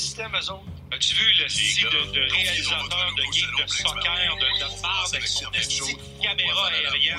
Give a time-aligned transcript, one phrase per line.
[0.00, 0.64] système, eux autres.
[0.92, 5.26] As-tu vu le style de, de réalisateur de game de soccer, de, de barbe avec
[5.26, 7.16] son esti de caméra aérienne?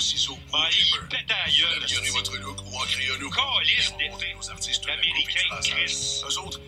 [0.54, 2.12] Ah, il pète à la gueule.
[2.12, 3.20] Votre look ou en créer un.
[3.30, 6.24] Calice L'Américain, Chris.
[6.28, 6.60] Eux autres,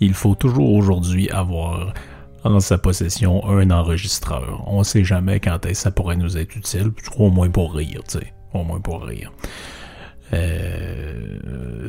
[0.00, 1.94] Il faut toujours aujourd'hui avoir
[2.42, 4.64] en sa possession un enregistreur.
[4.66, 8.18] On sait jamais quand est-ce ça pourrait nous être utile, au moins pour rire, tu
[8.18, 8.34] sais.
[8.52, 9.30] Au moins pour rire.
[10.32, 11.38] Euh,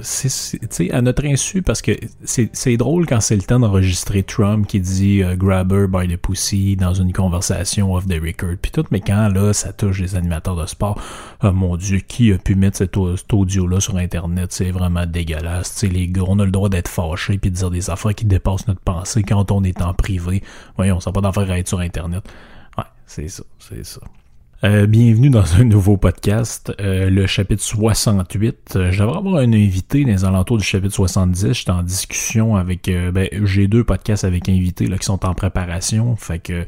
[0.04, 1.92] c'est, à notre insu, parce que
[2.24, 6.18] c'est, drôle quand c'est le temps d'enregistrer Trump qui dit euh, grab her by the
[6.18, 10.16] pussy dans une conversation off the record, puis tout, mais quand là, ça touche les
[10.16, 11.00] animateurs de sport,
[11.42, 15.06] oh mon dieu, qui a pu mettre cet, au- cet audio-là sur Internet, c'est vraiment
[15.06, 17.90] dégueulasse, tu sais, les gars, on a le droit d'être fâchés puis de dire des
[17.90, 20.44] affaires qui dépassent notre pensée quand on est en privé.
[20.76, 22.24] Voyons, ça n'a pas d'affaire à être sur Internet.
[22.78, 24.02] Ouais, c'est ça, c'est ça.
[24.66, 28.76] Euh, bienvenue dans un nouveau podcast, euh, le chapitre 68.
[28.78, 31.52] Euh, J'aimerais avoir un invité dans les alentours du chapitre 70.
[31.52, 32.88] J'étais en discussion avec...
[32.88, 36.16] euh, ben, j'ai deux podcasts avec invités là, qui sont en préparation.
[36.16, 36.66] Fait que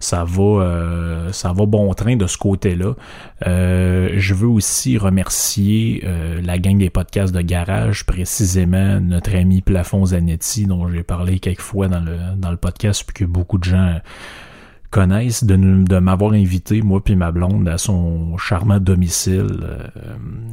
[0.00, 2.94] ça va euh, ça va bon train de ce côté-là.
[3.44, 6.04] Je veux aussi remercier
[6.42, 11.60] la gang des podcasts de garage, précisément notre ami Plafond Zanetti, dont j'ai parlé quelques
[11.60, 14.00] fois dans le, dans le podcast, puis que beaucoup de gens
[14.90, 19.88] connaissent de, de m'avoir invité, moi puis ma blonde, à son charmant domicile euh,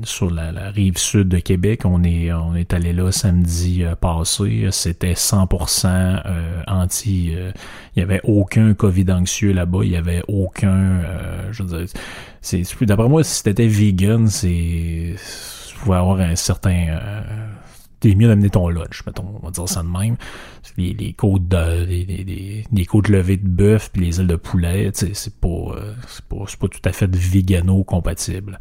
[0.04, 1.82] sur la, la rive sud de Québec.
[1.86, 4.68] On est, on est allé là samedi euh, passé.
[4.72, 7.34] C'était 100% euh, anti...
[7.36, 7.52] euh,
[7.96, 9.80] il y avait aucun Covid anxieux là-bas.
[9.84, 10.70] Il y avait aucun...
[10.70, 15.16] euh, je veux dire, d'après moi, si c'était vegan, c'est...
[15.84, 16.88] Tu avoir un certain...
[18.04, 20.18] t'es mieux d'amener ton lunch, mettons, on va dire ça de même.
[20.78, 25.76] Les, côtes de, côtes levées de bœuf puis les ailes de poulet, euh, c'est pas,
[26.48, 28.60] c'est pas tout à fait végano-compatible.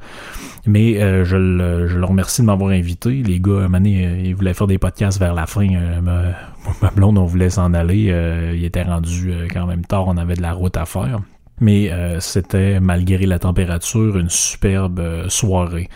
[0.66, 3.10] Mais euh, je, le, remercie de m'avoir invité.
[3.10, 5.68] Les gars, donné, euh, ils voulaient faire des podcasts vers la fin.
[5.68, 8.12] Euh, ma, blonde, on voulait s'en aller.
[8.54, 11.20] Il était rendu quand même tard, on avait de la route à faire.
[11.60, 15.88] Mais c'était, malgré la température, une superbe soirée.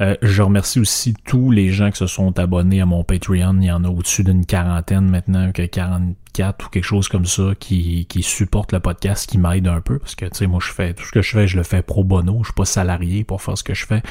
[0.00, 3.56] Euh, je remercie aussi tous les gens qui se sont abonnés à mon Patreon.
[3.60, 7.52] Il y en a au-dessus d'une quarantaine maintenant, que 44 ou quelque chose comme ça,
[7.58, 9.98] qui, qui supportent le podcast, qui m'aident un peu.
[9.98, 11.82] Parce que, tu sais, moi, je fais tout ce que je fais, je le fais
[11.82, 12.38] pro bono.
[12.40, 14.02] Je suis pas salarié pour faire ce que je fais.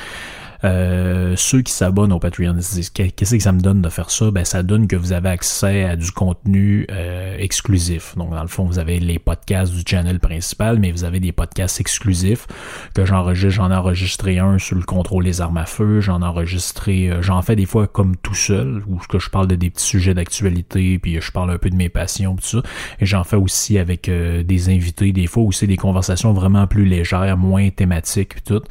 [0.65, 4.31] Euh, ceux qui s'abonnent au Patreon qu'est-ce que ça me donne de faire ça?
[4.31, 8.15] Ben ça donne que vous avez accès à du contenu euh, exclusif.
[8.17, 11.31] Donc dans le fond vous avez les podcasts du channel principal mais vous avez des
[11.31, 12.47] podcasts exclusifs
[12.95, 13.55] que j'enregistre.
[13.55, 16.01] J'en ai enregistré un sur le contrôle des armes à feu.
[16.01, 19.55] J'en ai enregistré euh, j'en fais des fois comme tout seul où je parle de
[19.55, 22.63] des petits sujets d'actualité puis je parle un peu de mes passions tout ça.
[22.99, 26.85] Et j'en fais aussi avec euh, des invités des fois aussi des conversations vraiment plus
[26.85, 28.63] légères moins thématiques puis tout.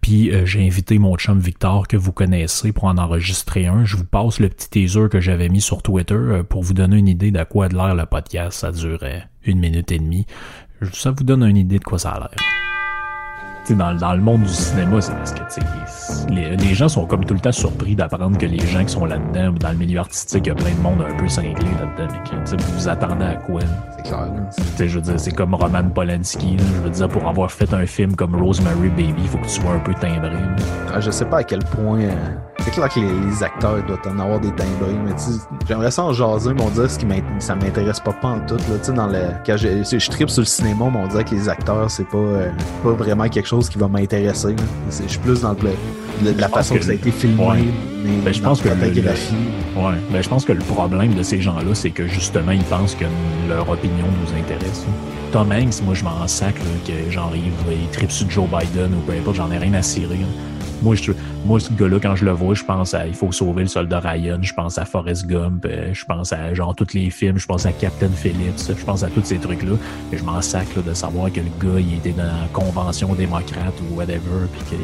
[0.00, 3.84] Puis j'ai invité mon chum Victor que vous connaissez pour en enregistrer un.
[3.84, 6.96] Je vous passe le petit teaser que j'avais mis sur Twitter euh, pour vous donner
[6.96, 8.60] une idée de quoi a de l'air le podcast.
[8.60, 10.26] Ça durait une minute et demie.
[10.92, 12.69] Ça vous donne une idée de quoi ça a l'air.
[13.74, 15.40] Dans, dans le monde du cinéma, c'est parce que
[16.30, 19.04] les, les gens sont comme tout le temps surpris d'apprendre que les gens qui sont
[19.04, 22.12] là-dedans, dans le milieu artistique, il y a plein de monde un peu cinglé là-dedans.
[22.12, 23.60] mais que, Vous vous attendez à quoi?
[23.96, 24.88] C'est clair.
[24.88, 26.56] je veux dire, c'est comme Roman Polanski.
[26.56, 26.62] là.
[26.76, 29.50] Je veux dire, pour avoir fait un film comme Rosemary Baby, il faut que tu
[29.60, 30.32] sois un peu timbré.
[30.92, 32.00] Ah, Je sais pas à quel point.
[32.00, 32.10] euh,
[32.58, 35.90] C'est clair que les, les acteurs doivent en avoir des timbrés, mais tu sais, j'aimerais
[35.90, 38.56] ça en jaser, mais on dirait ce qui m'int- ça m'intéresse pas pas en tout.
[38.56, 39.68] Là, tu sais, dans le, quand je,
[39.98, 42.50] je tripe sur le cinéma, mais on dirait que les acteurs, c'est pas, euh,
[42.82, 44.54] pas vraiment quelque chose qui va m'intéresser.
[44.90, 47.64] Je suis plus dans le, la façon que que, ça a été filmé, ouais.
[48.04, 48.80] mais Ben, je pense que la le-.
[48.80, 52.94] Ouais, ben je pense que le problème de ces gens-là, c'est que justement, ils pensent
[52.94, 53.04] que
[53.48, 54.84] leur opinion nous intéresse.
[55.32, 58.92] Tom Hanks, moi, je m'en sac, là, que genre, il, il tripe sur Joe Biden
[58.94, 60.16] ou peu importe, j'en ai rien à cirer.
[60.16, 60.26] là.
[60.82, 61.12] Moi, je,
[61.44, 64.00] moi, ce gars-là, quand je le vois, je pense à Il faut sauver le soldat
[64.00, 67.46] Ryan, je pense à Forrest Gump, euh, je pense à genre tous les films, je
[67.46, 69.74] pense à Captain Phillips, je pense à tous ces trucs-là.
[70.12, 73.74] Je m'en sac là, de savoir que le gars, il était dans la convention démocrate
[73.82, 74.78] ou whatever, puis qu'il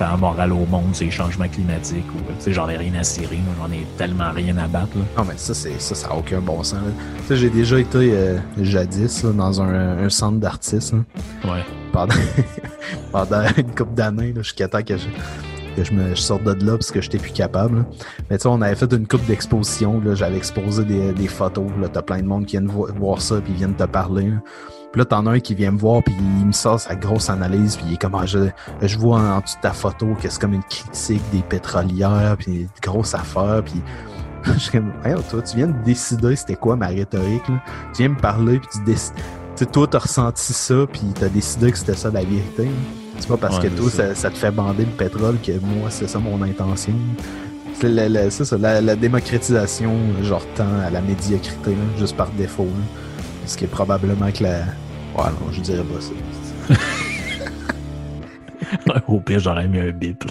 [0.00, 3.02] il fait un moral au monde, c'est les changements climatiques, ou j'en ai rien à
[3.02, 4.96] cirer, j'en ai tellement rien à battre.
[4.96, 5.02] Là.
[5.16, 6.74] Non, mais ça, c'est, ça, ça n'a aucun bon sens.
[6.74, 6.92] là.
[7.22, 10.92] Tu sais, j'ai déjà été euh, jadis là, dans un, un centre d'artistes.
[10.94, 11.52] là.
[11.52, 11.64] Ouais.
[11.92, 12.14] pendant,
[13.12, 15.06] pendant une couple d'années, là, jusqu'à temps que je,
[15.76, 17.78] que je me je sorte de là parce que j'étais plus capable.
[17.78, 17.84] là.
[18.30, 20.00] Mais tu sais, on avait fait une coupe d'exposition.
[20.04, 21.66] là, J'avais exposé des, des photos.
[21.80, 24.28] Là, t'as plein de monde qui viennent vo- voir ça puis ils viennent te parler.
[24.28, 24.36] là.
[24.98, 27.30] Puis là, t'en as un qui vient me voir puis il me sort sa grosse
[27.30, 28.48] analyse puis il est comme ah, je,
[28.82, 32.34] je vois en, en dessous de ta photo que c'est comme une critique des pétrolières
[32.36, 33.80] puis une grosse affaire puis
[34.54, 34.92] je suis comme,
[35.30, 37.46] toi, tu viens de décider c'était quoi ma rhétorique.
[37.48, 37.62] Là.
[37.94, 39.14] Tu viens me parler puis tu décides.
[39.14, 39.22] Tu
[39.64, 42.64] sais, toi, t'as ressenti ça, puis t'as décidé que c'était ça la vérité.
[42.64, 42.70] là.
[43.20, 46.18] C'est pas parce que toi, ça, te fait bander le pétrole que moi, c'est ça
[46.18, 46.94] mon intention.
[47.74, 52.66] C'est la, ça, la, démocratisation, genre, tend à la médiocrité, juste par défaut.
[53.46, 54.62] Ce qui est probablement que la.
[55.16, 56.12] Ouais, non, je dirais pas ça.
[59.08, 60.24] Au pire, j'aurais mis un bip.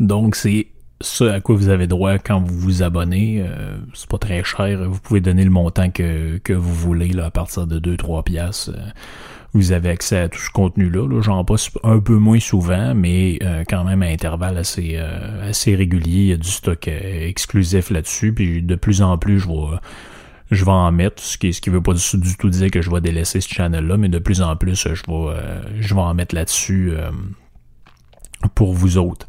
[0.00, 0.68] Donc, c'est
[1.00, 3.42] ce à quoi vous avez droit quand vous vous abonnez.
[3.46, 4.88] Euh, c'est pas très cher.
[4.88, 8.70] Vous pouvez donner le montant que, que vous voulez là, à partir de 2-3 piastres.
[8.74, 8.90] Euh,
[9.52, 11.06] vous avez accès à tout ce contenu-là.
[11.06, 11.20] Là.
[11.20, 16.22] J'en passe un peu moins souvent, mais euh, quand même à intervalles assez, assez réguliers.
[16.22, 18.32] Il y a du stock exclusif là-dessus.
[18.32, 19.78] Puis de plus en plus, je vais
[20.50, 22.90] je vais en mettre, ce qui, ce qui veut pas du, tout dire que je
[22.90, 25.34] vais délaisser ce channel-là, mais de plus en plus, je vais,
[25.80, 26.92] je vais en mettre là-dessus
[28.54, 29.26] pour vous autres.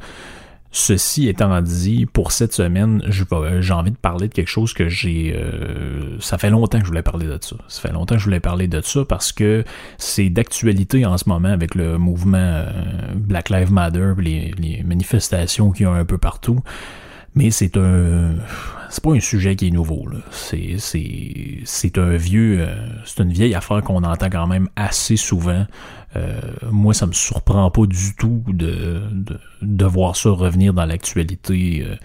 [0.77, 5.33] Ceci étant dit, pour cette semaine, j'ai envie de parler de quelque chose que j'ai...
[5.33, 7.56] Euh, ça fait longtemps que je voulais parler de ça.
[7.69, 9.63] Ça fait longtemps que je voulais parler de ça parce que
[9.97, 12.65] c'est d'actualité en ce moment avec le mouvement euh,
[13.15, 16.59] Black Lives Matter, les, les manifestations qu'il y a un peu partout.
[17.35, 18.35] Mais c'est un
[18.95, 20.07] c'est pas un sujet qui est nouveau.
[20.31, 22.62] C'est, un vieux.
[22.62, 25.65] Euh, c'est une vieille affaire qu'on entend quand même assez souvent.
[26.15, 26.39] Euh,
[26.71, 31.86] moi, ça me surprend pas du tout de voir ça revenir dans l'actualité.
[31.86, 31.95] Euh,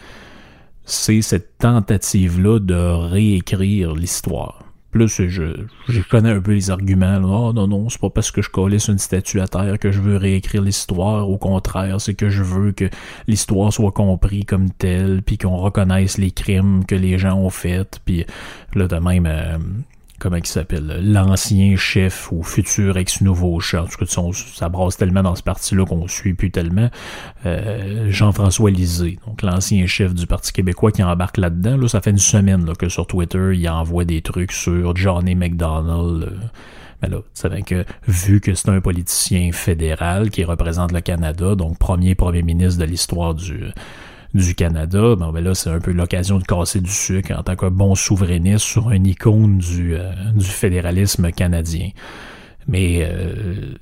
[0.84, 4.59] c'est cette tentative-là de réécrire l'histoire.
[4.90, 5.54] Plus je,
[5.88, 7.20] je connais un peu les arguments.
[7.22, 9.92] Oh non, non, c'est pas parce que je collais sur une statue à terre que
[9.92, 11.28] je veux réécrire l'histoire.
[11.30, 12.90] Au contraire, c'est que je veux que
[13.28, 18.00] l'histoire soit comprise comme telle, puis qu'on reconnaisse les crimes que les gens ont faits.
[18.04, 18.26] Puis
[18.74, 19.58] là, de même, euh,
[20.20, 25.22] comment il s'appelle, l'ancien chef ou futur ex-nouveau chef, en tout cas, ça brasse tellement
[25.22, 26.90] dans ce parti-là qu'on suit plus tellement,
[27.46, 31.78] euh, Jean-François Lisée, donc l'ancien chef du Parti québécois qui embarque là-dedans.
[31.78, 36.22] Là, ça fait une semaine que sur Twitter, il envoie des trucs sur Johnny McDonald.
[36.22, 36.36] Euh,
[37.02, 41.54] mais là, tu savez que vu que c'est un politicien fédéral qui représente le Canada,
[41.54, 43.72] donc premier premier ministre de l'histoire du
[44.34, 47.56] du Canada, ben, ben là, c'est un peu l'occasion de casser du sucre en tant
[47.56, 51.90] que bon souverainiste sur une icône du, euh, du fédéralisme canadien.
[52.68, 53.74] Mais euh,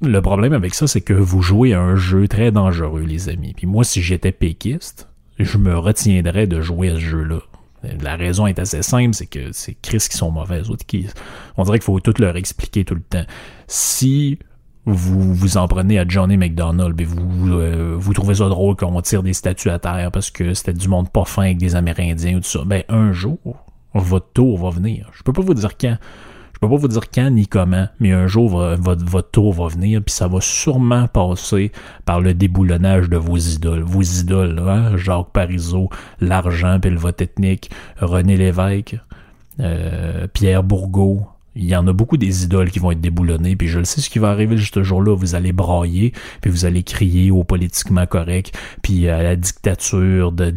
[0.00, 3.54] le problème avec ça, c'est que vous jouez à un jeu très dangereux, les amis.
[3.56, 5.08] Puis moi, si j'étais péquiste,
[5.38, 7.40] je me retiendrais de jouer à ce jeu-là.
[8.00, 11.06] La raison est assez simple, c'est que c'est Chris qui sont mauvais, autres qui,
[11.56, 13.24] on dirait qu'il faut tout leur expliquer tout le temps.
[13.68, 14.38] Si
[14.92, 19.00] vous vous en prenez à Johnny McDonald et vous, euh, vous trouvez ça drôle qu'on
[19.02, 22.36] tire des statues à terre parce que c'était du monde pas fin avec des Amérindiens
[22.36, 22.60] ou tout ça.
[22.64, 23.38] Ben, un jour,
[23.94, 25.10] votre tour va venir.
[25.12, 25.96] Je peux pas vous dire quand.
[26.54, 29.68] Je peux pas vous dire quand ni comment, mais un jour, votre, votre tour va
[29.68, 31.70] venir, puis ça va sûrement passer
[32.04, 33.82] par le déboulonnage de vos idoles.
[33.82, 34.96] Vos idoles, hein?
[34.96, 35.88] Jacques Parizeau,
[36.20, 38.96] l'argent, puis le vote ethnique, René Lévesque,
[39.60, 41.28] euh, Pierre Bourgault,
[41.58, 44.00] il y en a beaucoup des idoles qui vont être déboulonnées, puis je le sais
[44.00, 47.42] ce qui va arriver juste ce jour-là, vous allez brailler, puis vous allez crier au
[47.42, 50.52] politiquement correct, puis à la dictature de,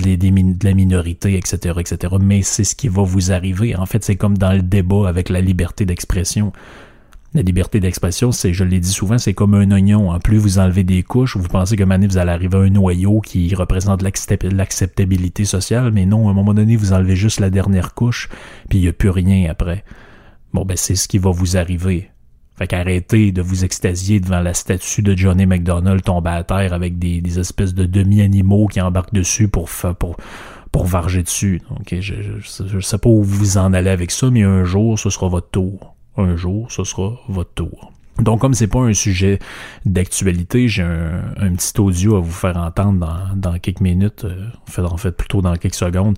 [0.64, 2.16] la minorité, etc., etc.
[2.22, 3.76] Mais c'est ce qui va vous arriver.
[3.76, 6.54] En fait, c'est comme dans le débat avec la liberté d'expression.
[7.34, 10.12] La liberté d'expression, c'est, je l'ai dit souvent, c'est comme un oignon.
[10.12, 12.70] En plus vous enlevez des couches, vous pensez que maintenant vous allez arriver à un
[12.70, 17.50] noyau qui représente l'acceptabilité sociale, mais non, à un moment donné, vous enlevez juste la
[17.50, 18.30] dernière couche,
[18.70, 19.84] puis il n'y a plus rien après.
[20.54, 22.10] Bon, ben, c'est ce qui va vous arriver.
[22.58, 27.00] Fait qu'arrêtez de vous extasier devant la statue de Johnny McDonald tombée à terre avec
[27.00, 30.18] des, espèces de demi-animaux qui embarquent dessus pour, pour,
[30.72, 31.62] pour varger dessus.
[31.70, 35.10] Donc, je, je, sais pas où vous en allez avec ça, mais un jour, ce
[35.10, 35.96] sera votre tour.
[36.18, 37.94] Un jour, ce sera votre tour.
[38.20, 39.40] Donc, comme c'est pas un sujet
[39.86, 44.72] d'actualité, j'ai un, petit audio à vous faire entendre dans, dans quelques minutes, euh, en
[44.72, 46.18] fait, en fait plutôt dans quelques secondes,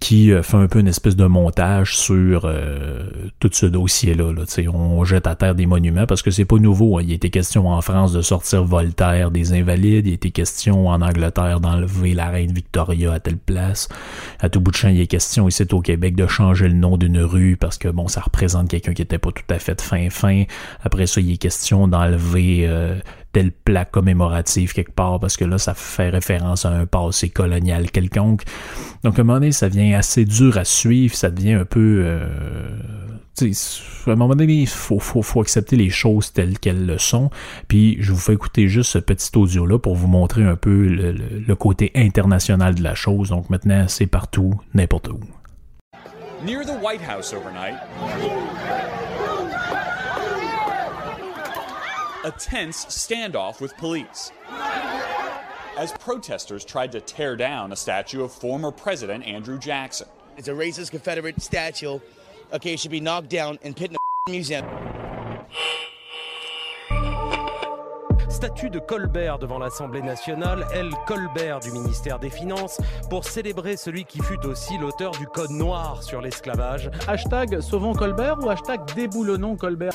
[0.00, 4.32] qui euh, fait un peu une espèce de montage sur euh, tout ce dossier-là.
[4.32, 4.44] Là.
[4.72, 6.98] On jette à terre des monuments parce que c'est pas nouveau.
[6.98, 7.02] Hein.
[7.04, 10.06] Il était question en France de sortir Voltaire des Invalides.
[10.06, 13.88] Il était question en Angleterre d'enlever la reine Victoria à telle place.
[14.38, 16.96] À tout bout de champ, il est question ici au Québec de changer le nom
[16.96, 20.10] d'une rue parce que bon, ça représente quelqu'un qui était pas tout à fait fin
[20.10, 20.44] fin.
[20.82, 22.98] Après ça, il est question d'enlever euh,
[23.32, 27.90] telle plaque commémorative quelque part parce que là, ça fait référence à un passé colonial
[27.90, 28.42] quelconque.
[29.04, 32.02] Donc, à un moment donné, ça devient assez dur à suivre, ça devient un peu...
[32.04, 32.26] Euh,
[33.40, 37.30] à un moment donné, il faut, faut, faut, accepter les choses telles qu'elles le sont.
[37.68, 41.12] Puis je vous fais écouter juste ce petit audio-là pour vous montrer un peu le,
[41.12, 43.28] le côté international de la chose.
[43.28, 45.20] Donc maintenant, c'est partout, n'importe où.
[46.44, 47.76] Near the White House overnight.
[52.24, 54.32] A tense standoff with police.
[55.76, 60.08] As protesters tried to tear down a statue of former President Andrew Jackson.
[60.36, 62.00] It's a racist Confederate statue.
[62.52, 64.66] Okay, it should be knocked down and put in a museum.
[68.38, 74.04] statue de Colbert devant l'Assemblée nationale, elle Colbert du ministère des Finances, pour célébrer celui
[74.04, 76.88] qui fut aussi l'auteur du Code noir sur l'esclavage.
[77.08, 79.92] Hashtag Sauvons Colbert ou hashtag Déboulonnons Colbert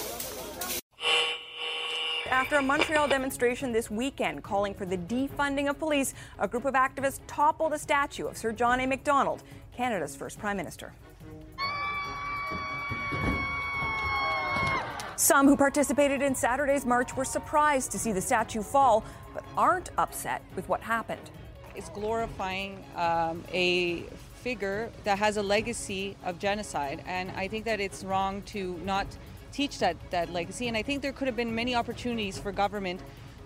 [2.44, 6.74] After a Montreal demonstration this weekend calling for the defunding of police, a group of
[6.74, 8.86] activists toppled a statue of Sir John A.
[8.86, 10.92] Macdonald, Canada's first Prime Minister.
[15.16, 19.92] Some who participated in Saturday's march were surprised to see the statue fall, but aren't
[19.98, 21.32] upset with what happened.
[21.78, 24.02] It's glorifying um, a
[24.42, 29.08] figure that has a legacy of genocide, and I think that it's wrong to not
[29.54, 30.68] teach that, that legacy.
[30.68, 33.00] And I think there could have been many opportunities for government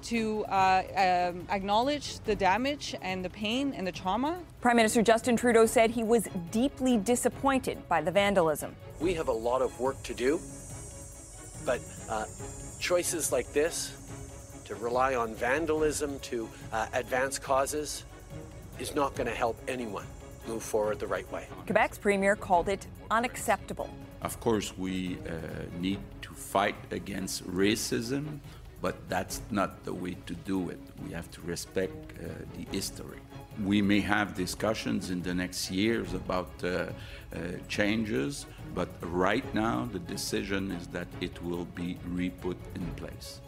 [0.04, 4.40] to uh, um, acknowledge the damage and the pain and the trauma.
[4.62, 8.76] Prime Minister Justin Trudeau said he was deeply disappointed by the vandalism.
[9.00, 10.40] We have a lot of work to do,
[11.66, 12.26] but uh,
[12.80, 13.94] choices like this,
[14.66, 18.06] to rely on vandalism to uh, advance causes,
[18.80, 20.06] is not going to help anyone
[20.48, 21.48] move forward the right way.
[21.66, 23.90] Quebec's premier called it unacceptable.
[24.22, 25.32] Of course, we uh,
[25.80, 28.40] need to fight against racism,
[28.82, 30.80] but that's not the way to do it.
[31.06, 33.20] We have to respect uh, the history.
[33.64, 38.46] We may have discussions in the next years about uh, uh changes,
[38.76, 43.42] but right now the decision is that it will be re-put in place.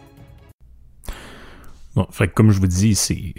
[1.95, 3.33] Bon, fait que comme je vous dis, c'est,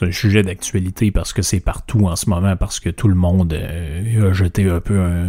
[0.00, 3.52] un sujet d'actualité parce que c'est partout en ce moment, parce que tout le monde
[3.52, 5.28] euh, a jeté un peu un,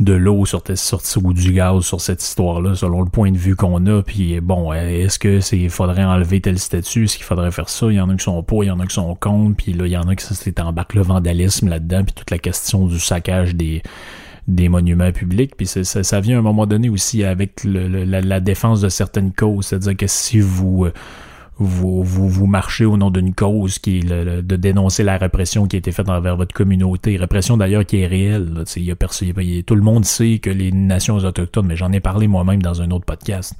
[0.00, 3.56] de l'eau sur sortie ou du gaz sur cette histoire-là, selon le point de vue
[3.56, 4.02] qu'on a.
[4.02, 7.86] Puis bon, est-ce que c'est faudrait enlever tel statut, est-ce qu'il faudrait faire ça?
[7.86, 9.72] Il y en a qui sont pour, il y en a qui sont contre, puis
[9.72, 12.86] là, il y en a qui c'est embarque le vandalisme là-dedans, puis toute la question
[12.86, 13.82] du saccage des
[14.46, 18.40] des monuments publics, puis ça, ça, vient à un moment donné aussi avec la, la,
[18.40, 20.92] défense de certaines causes, c'est-à-dire que si vous euh,
[21.58, 25.66] vous, vous, vous marchez au nom d'une cause qui est le, de dénoncer la répression
[25.66, 27.16] qui a été faite envers votre communauté.
[27.16, 28.52] Répression d'ailleurs qui est réelle.
[28.54, 31.92] Là, y a, y a, tout le monde sait que les nations autochtones, mais j'en
[31.92, 33.54] ai parlé moi-même dans un autre podcast,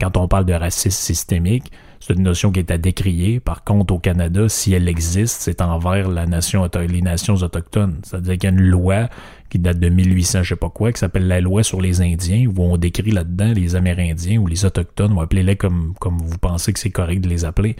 [0.00, 3.38] quand on parle de racisme systémique, c'est une notion qui est à décrier.
[3.38, 8.00] Par contre, au Canada, si elle existe, c'est envers la nation, les nations autochtones.
[8.02, 9.08] C'est-à-dire qu'il y a une loi
[9.52, 12.46] qui date de 1800, je sais pas quoi, qui s'appelle la loi sur les Indiens,
[12.46, 16.72] où on décrit là-dedans les Amérindiens ou les Autochtones, ou appelez-les comme, comme vous pensez
[16.72, 17.76] que c'est correct de les appeler,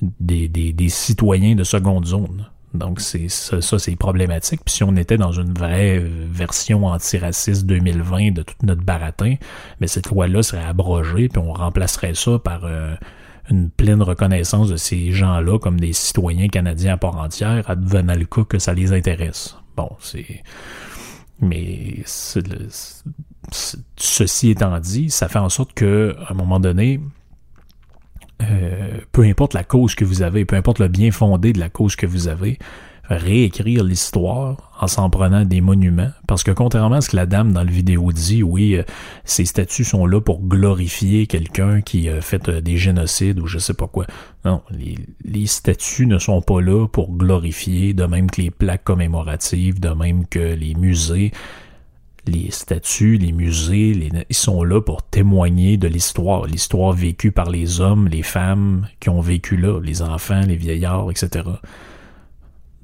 [0.00, 2.46] des, des, citoyens de seconde zone.
[2.72, 4.62] Donc c'est ça, c'est problématique.
[4.64, 9.34] Puis si on était dans une vraie version antiraciste 2020 de toute notre baratin,
[9.80, 12.94] mais cette loi-là serait abrogée, puis on remplacerait ça par euh,
[13.50, 18.24] une pleine reconnaissance de ces gens-là comme des citoyens canadiens à part entière, advenant le
[18.24, 19.58] cas que ça les intéresse.
[19.76, 20.42] Bon, c'est...
[21.42, 23.02] Mais ceci
[24.50, 27.00] étant dit, ça fait en sorte que, à un moment donné,
[28.42, 31.68] euh, peu importe la cause que vous avez, peu importe le bien fondé de la
[31.68, 32.58] cause que vous avez,
[33.16, 36.10] réécrire l'histoire en s'en prenant des monuments.
[36.26, 38.82] Parce que contrairement à ce que la dame dans le vidéo dit, oui, euh,
[39.24, 43.58] ces statues sont là pour glorifier quelqu'un qui a fait euh, des génocides ou je
[43.58, 44.06] sais pas quoi.
[44.44, 48.84] Non, les, les, statues ne sont pas là pour glorifier, de même que les plaques
[48.84, 51.32] commémoratives, de même que les musées.
[52.26, 57.50] Les statues, les musées, les, ils sont là pour témoigner de l'histoire, l'histoire vécue par
[57.50, 61.42] les hommes, les femmes qui ont vécu là, les enfants, les vieillards, etc.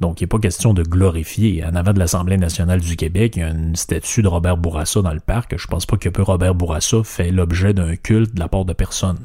[0.00, 1.64] Donc, il n'est pas question de glorifier.
[1.64, 5.02] En avant de l'Assemblée nationale du Québec, il y a une statue de Robert Bourassa
[5.02, 5.56] dans le parc.
[5.58, 9.18] Je pense pas que Robert Bourassa fait l'objet d'un culte de la part de personne.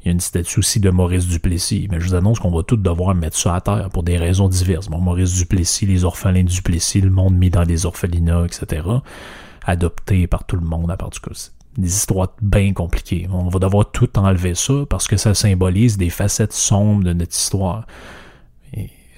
[0.00, 1.88] Il y a une statue aussi de Maurice Duplessis.
[1.90, 4.48] Mais je vous annonce qu'on va tous devoir mettre ça à terre pour des raisons
[4.48, 4.88] diverses.
[4.88, 8.86] Bon, Maurice Duplessis, les orphelins Duplessis, le monde mis dans des orphelinats, etc.
[9.66, 11.50] Adopté par tout le monde à part du cas.
[11.76, 13.26] Des histoires bien compliquées.
[13.32, 17.34] On va devoir tout enlever ça parce que ça symbolise des facettes sombres de notre
[17.34, 17.84] histoire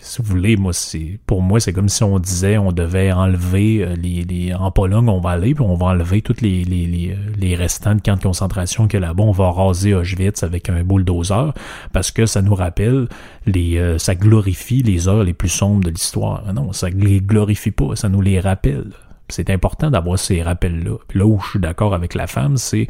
[0.03, 3.85] si vous voulez, moi, c'est pour moi, c'est comme si on disait on devait enlever
[3.85, 6.87] euh, les, les en Pologne, on va aller, puis on va enlever tous les, les,
[6.87, 10.83] les, les restants de camps de concentration que là-bas, on va raser Auschwitz avec un
[10.85, 11.53] bulldozer,
[11.93, 13.09] parce que ça nous rappelle
[13.47, 16.51] les euh, ça glorifie les heures les plus sombres de l'histoire.
[16.53, 18.87] Non, ça les glorifie pas, ça nous les rappelle.
[19.29, 20.97] C'est important d'avoir ces rappels-là.
[21.15, 22.89] Là où je suis d'accord avec la femme, c'est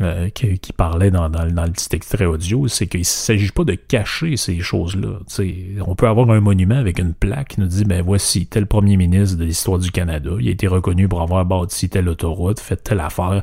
[0.00, 3.74] euh, qui, parlait dans, dans, le petit extrait audio, c'est qu'il ne s'agit pas de
[3.74, 5.18] cacher ces choses-là.
[5.86, 8.96] On peut avoir un monument avec une plaque qui nous dit, ben voici, tel premier
[8.96, 12.76] ministre de l'histoire du Canada, il a été reconnu pour avoir bâti telle autoroute, fait
[12.76, 13.42] telle affaire,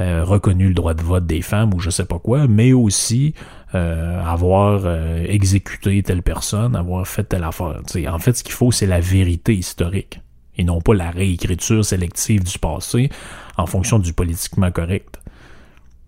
[0.00, 3.34] euh, reconnu le droit de vote des femmes ou je sais pas quoi, mais aussi
[3.74, 4.86] euh, avoir
[5.28, 7.82] exécuté telle personne, avoir fait telle affaire.
[8.08, 10.20] en fait, ce qu'il faut, c'est la vérité historique
[10.56, 13.10] et non pas la réécriture sélective du passé
[13.56, 15.18] en fonction du politiquement correct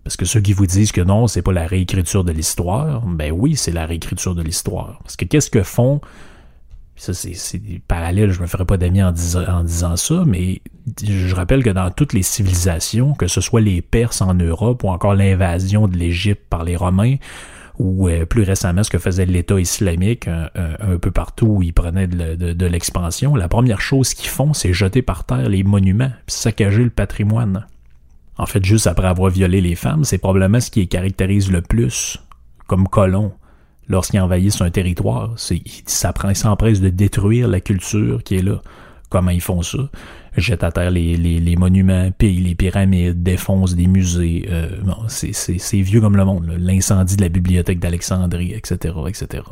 [0.03, 3.31] Parce que ceux qui vous disent que non, c'est pas la réécriture de l'histoire, ben
[3.31, 4.99] oui, c'est la réécriture de l'histoire.
[5.03, 6.01] Parce que qu'est-ce que font?
[6.95, 7.33] Ça, c'est
[7.87, 10.61] parallèle, je me ferai pas d'amis en, disant ça, mais
[11.01, 14.89] je rappelle que dans toutes les civilisations, que ce soit les Perses en Europe ou
[14.89, 17.15] encore l'invasion de l'Égypte par les Romains,
[17.77, 22.07] ou euh, plus récemment ce que faisait l'État islamique un, peu partout où ils prenaient
[22.07, 26.83] de, l'expansion, la première chose qu'ils font, c'est jeter par terre les monuments, puis saccager
[26.83, 27.65] le patrimoine.
[28.39, 31.61] En fait, juste après avoir violé les femmes, c'est probablement ce qui les caractérise le
[31.61, 32.17] plus
[32.67, 33.33] comme colons
[33.89, 35.35] lorsqu'ils envahissent un territoire.
[35.51, 38.61] Ils s'empressent de détruire la culture qui est là.
[39.09, 39.89] Comment ils font ça?
[40.37, 44.47] Jettent à terre les, les, monuments, pillent les pyramides, défoncent des musées.
[44.49, 44.69] Euh,
[45.09, 46.49] c'est, vieux comme le monde.
[46.57, 49.43] L'incendie de la bibliothèque d'Alexandrie, etc., etc.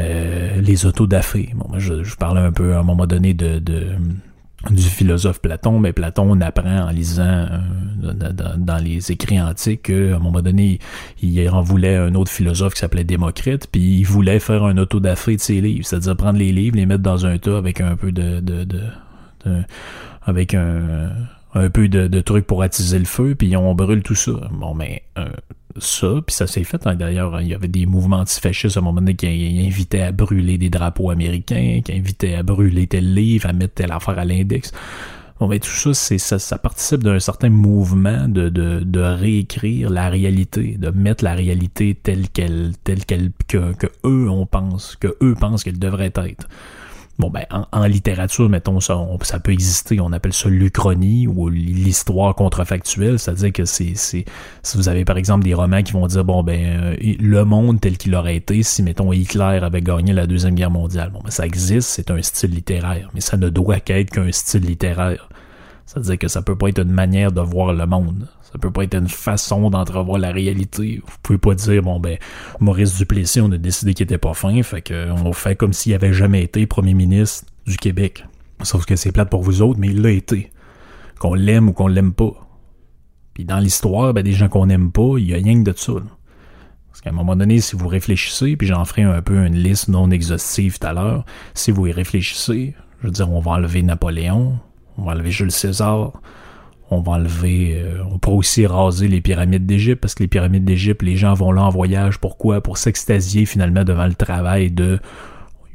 [0.00, 1.52] Euh, les autos d'affaires.
[1.54, 3.60] Bon, je, je, parlais un peu à un moment donné de
[4.70, 8.12] du philosophe Platon, mais Platon on apprend en lisant euh,
[8.56, 10.78] dans, les écrits antiques qu'à un moment donné,
[11.22, 15.00] il en voulait un autre philosophe qui s'appelait Démocrite, puis il voulait faire un auto
[15.00, 17.96] d'affaires de ses livres, c'est-à-dire prendre les livres, les mettre dans un tas avec un
[17.96, 18.66] peu de, de,
[20.22, 21.10] avec un,
[21.54, 24.32] un peu de, de trucs pour attiser le feu, puis on brûle tout ça.
[24.52, 25.28] Bon, mais euh,
[25.76, 26.86] ça, puis ça s'est fait.
[26.86, 30.12] Hein, D'ailleurs, il y avait des mouvements antifascistes à un moment donné qui invitaient à
[30.12, 34.24] brûler des drapeaux américains, qui invitaient à brûler tel livre, à mettre telle affaire à
[34.24, 34.72] l'index.
[35.40, 39.90] Bon, mais tout ça, c'est ça, ça participe d'un certain mouvement de, de, de réécrire
[39.90, 44.94] la réalité, de mettre la réalité telle qu'elle, telle qu'elle, que, que eux on pense,
[44.96, 46.48] que eux pensent qu'elle devrait être.
[47.16, 48.96] Bon, ben, en, littérature, mettons, ça,
[49.42, 50.00] peut exister.
[50.00, 53.20] On appelle ça l'Uchronie ou l'histoire contrefactuelle.
[53.20, 54.24] C'est-à-dire que c'est, c'est,
[54.64, 57.80] si vous avez, par exemple, des romans qui vont dire, bon, ben, euh, le monde
[57.80, 61.10] tel qu'il aurait été si, mettons, Hitler avait gagné la Deuxième Guerre mondiale.
[61.12, 63.10] Bon, ben, ça existe, c'est un style littéraire.
[63.14, 65.28] Mais ça ne doit qu'être qu'un style littéraire.
[65.86, 68.26] C'est-à-dire que ça peut pas être une manière de voir le monde.
[68.54, 71.02] Ça peut pas être une façon d'entrevoir la réalité.
[71.04, 72.18] Vous pouvez pas dire, bon ben,
[72.60, 76.12] Maurice Duplessis, on a décidé qu'il était pas fin, fait qu'on fait comme s'il avait
[76.12, 78.24] jamais été premier ministre du Québec.
[78.62, 80.52] Sauf que c'est plate pour vous autres, mais il l'a été.
[81.18, 82.32] Qu'on l'aime ou qu'on l'aime pas.
[83.34, 85.76] Puis dans l'histoire, ben, des gens qu'on aime pas, il y a rien que de
[85.76, 85.94] ça.
[86.90, 89.88] Parce qu'à un moment donné, si vous réfléchissez, puis j'en ferai un peu une liste
[89.88, 93.82] non exhaustive tout à l'heure, si vous y réfléchissez, je veux dire, on va enlever
[93.82, 94.60] Napoléon,
[94.96, 96.12] on va enlever Jules César,
[96.90, 100.64] on va enlever, euh, on pourrait aussi raser les pyramides d'Égypte, parce que les pyramides
[100.64, 102.18] d'Égypte, les gens vont là en voyage.
[102.18, 102.60] Pourquoi?
[102.60, 105.00] Pour s'extasier finalement devant le travail de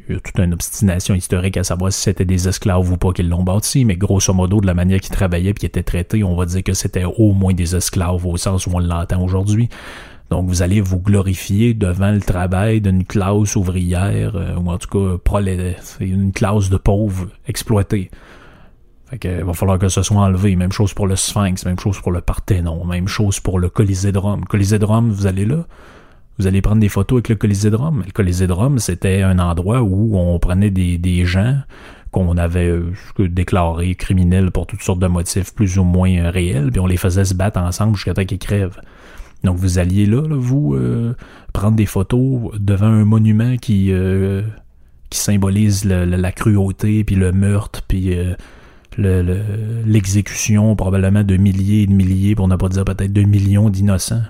[0.07, 3.11] il y a toute une obstination historique à savoir si c'était des esclaves ou pas
[3.13, 6.23] qui l'ont bâti, mais grosso modo, de la manière qu'ils travaillaient et qui étaient traités,
[6.23, 9.69] on va dire que c'était au moins des esclaves au sens où on l'entend aujourd'hui.
[10.31, 14.89] Donc vous allez vous glorifier devant le travail d'une classe ouvrière, euh, ou en tout
[14.89, 15.39] cas
[15.99, 18.09] une classe de pauvres exploités.
[19.09, 20.55] Fait que, il va falloir que ce soit enlevé.
[20.55, 24.11] Même chose pour le Sphinx, même chose pour le Parthénon, même chose pour le Colisée
[24.11, 24.45] de Rome.
[24.45, 25.65] Colisée de Rome, vous allez là,
[26.37, 28.03] vous allez prendre des photos avec le Colisée de Rome.
[28.05, 31.57] Le Colisée de Rome, c'était un endroit où on prenait des, des gens
[32.11, 36.71] qu'on avait euh, déclarés criminels pour toutes sortes de motifs plus ou moins euh, réels,
[36.71, 38.79] puis on les faisait se battre ensemble jusqu'à temps qu'ils crèvent.
[39.43, 41.15] Donc vous alliez là, vous, euh,
[41.53, 43.93] prendre des photos devant un monument qui,
[45.09, 48.15] qui symbolise la cruauté, puis le meurtre, puis
[48.99, 54.23] l'exécution probablement de milliers et de milliers, pour ne pas dire peut-être de millions d'innocents.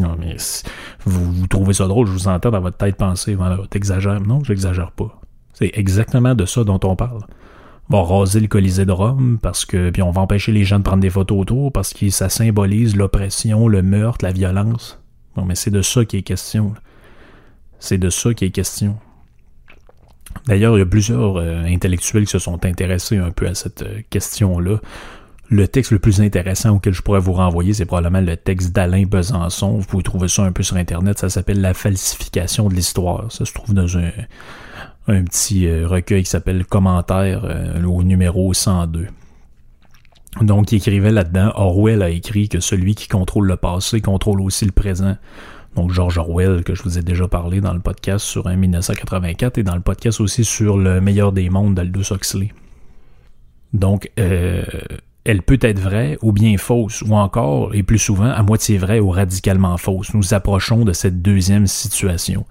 [0.00, 0.36] Non, mais
[1.04, 4.20] vous, trouvez ça drôle, je vous entends dans votre tête penser, voilà, t'exagères.
[4.20, 5.20] Non, j'exagère pas.
[5.52, 7.22] C'est exactement de ça dont on parle.
[7.90, 10.78] On va raser le Colisée de Rome parce que puis on va empêcher les gens
[10.78, 15.00] de prendre des photos autour parce que ça symbolise l'oppression, le meurtre, la violence.
[15.36, 16.74] Non, mais c'est de ça qui est question.
[17.78, 18.96] C'est de ça qui est question.
[20.46, 23.82] D'ailleurs, il y a plusieurs euh, intellectuels qui se sont intéressés un peu à cette
[23.82, 24.78] euh, question-là.
[25.50, 29.04] Le texte le plus intéressant auquel je pourrais vous renvoyer, c'est probablement le texte d'Alain
[29.04, 29.78] Besançon.
[29.78, 31.18] Vous pouvez trouver ça un peu sur Internet.
[31.18, 33.30] Ça s'appelle La falsification de l'histoire.
[33.30, 37.44] Ça se trouve dans un, petit euh, recueil qui s'appelle Commentaires
[37.84, 39.06] au numéro 102.
[40.40, 44.64] Donc, il écrivait là-dedans, Orwell a écrit que celui qui contrôle le passé contrôle aussi
[44.64, 45.16] le présent.
[45.76, 49.62] Donc George Orwell, que je vous ai déjà parlé dans le podcast sur 1984 et
[49.62, 52.52] dans le podcast aussi sur le meilleur des mondes d'Aldous Huxley.
[53.72, 54.62] Donc, euh,
[55.24, 59.00] elle peut être vraie ou bien fausse, ou encore, et plus souvent, à moitié vraie
[59.00, 60.14] ou radicalement fausse.
[60.14, 62.46] Nous approchons de cette deuxième situation.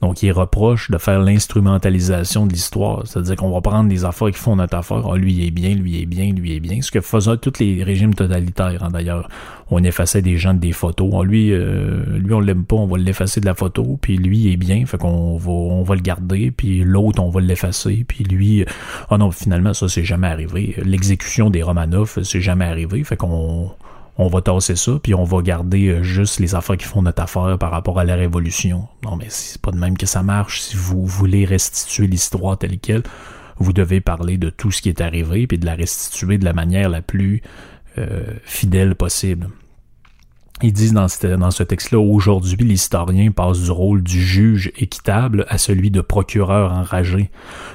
[0.00, 3.06] Donc, il reproche de faire l'instrumentalisation de l'histoire.
[3.06, 5.02] C'est-à-dire qu'on va prendre des affaires qui font notre affaire.
[5.10, 6.82] Ah, lui est bien, lui est bien, lui est bien.
[6.82, 9.28] Ce que faisaient tous les régimes totalitaires, hein, d'ailleurs.
[9.70, 11.10] On effaçait des gens des photos.
[11.14, 13.98] Ah, lui, euh, lui, on l'aime pas, on va l'effacer de la photo.
[14.00, 16.50] Puis lui est bien, fait qu'on va, on va le garder.
[16.50, 18.04] Puis l'autre, on va l'effacer.
[18.06, 18.64] Puis lui,
[19.08, 20.74] ah non, finalement, ça, c'est jamais arrivé.
[20.84, 23.02] L'exécution des Romanov, c'est jamais arrivé.
[23.04, 23.70] Fait qu'on
[24.16, 27.22] on va tasser ça, puis on va garder euh, juste les affaires qui font notre
[27.22, 28.86] affaire par rapport à la révolution.
[29.02, 30.60] Non, mais c'est pas de même que ça marche.
[30.60, 33.02] Si vous voulez restituer l'histoire telle qu'elle,
[33.58, 36.52] vous devez parler de tout ce qui est arrivé, puis de la restituer de la
[36.52, 37.42] manière la plus
[37.98, 39.48] euh, fidèle possible.
[40.62, 45.44] Ils disent dans ce, dans ce texte-là, aujourd'hui, l'historien passe du rôle du juge équitable
[45.48, 47.32] à celui de procureur enragé,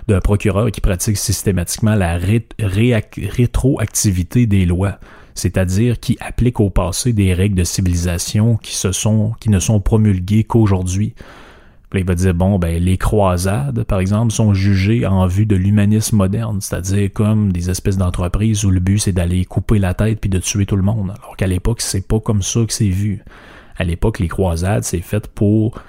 [0.08, 4.98] d'un procureur qui pratique systématiquement la rétroactivité des lois,
[5.40, 9.80] c'est-à-dire qui applique au passé des règles de civilisation qui, se sont, qui ne sont
[9.80, 11.14] promulguées qu'aujourd'hui.
[11.94, 16.18] il va dire, bon, ben, les croisades, par exemple, sont jugées en vue de l'humanisme
[16.18, 20.30] moderne, c'est-à-dire comme des espèces d'entreprises où le but c'est d'aller couper la tête puis
[20.30, 21.14] de tuer tout le monde.
[21.22, 23.24] Alors qu'à l'époque, c'est pas comme ça que c'est vu.
[23.78, 25.82] À l'époque, les croisades, c'est fait pour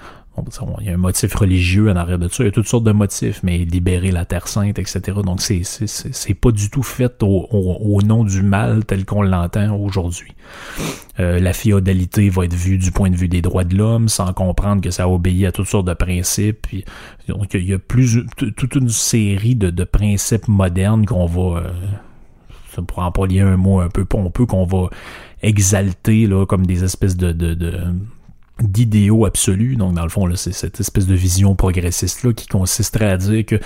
[0.79, 2.43] il y a un motif religieux en arrière de ça.
[2.43, 5.01] Il y a toutes sortes de motifs, mais libérer la Terre Sainte, etc.
[5.23, 10.33] Donc, c'est, c'est, pas du tout fait au, nom du mal tel qu'on l'entend aujourd'hui.
[11.19, 14.31] Euh, la féodalité va être vue du point de vue des droits de l'homme, sans
[14.33, 16.65] comprendre que ça obéit à toutes sortes de principes.
[17.27, 21.71] donc, il y a plus, toute une série de, principes modernes qu'on va, euh,
[22.73, 24.89] ça pourrait employer un mot un peu pompeux, qu'on va
[25.43, 27.77] exalter là, comme des espèces de, de
[28.63, 29.75] d'idéaux absolus.
[29.75, 33.59] Donc, dans le fond, c'est cette espèce de vision progressiste-là qui consisterait à dire que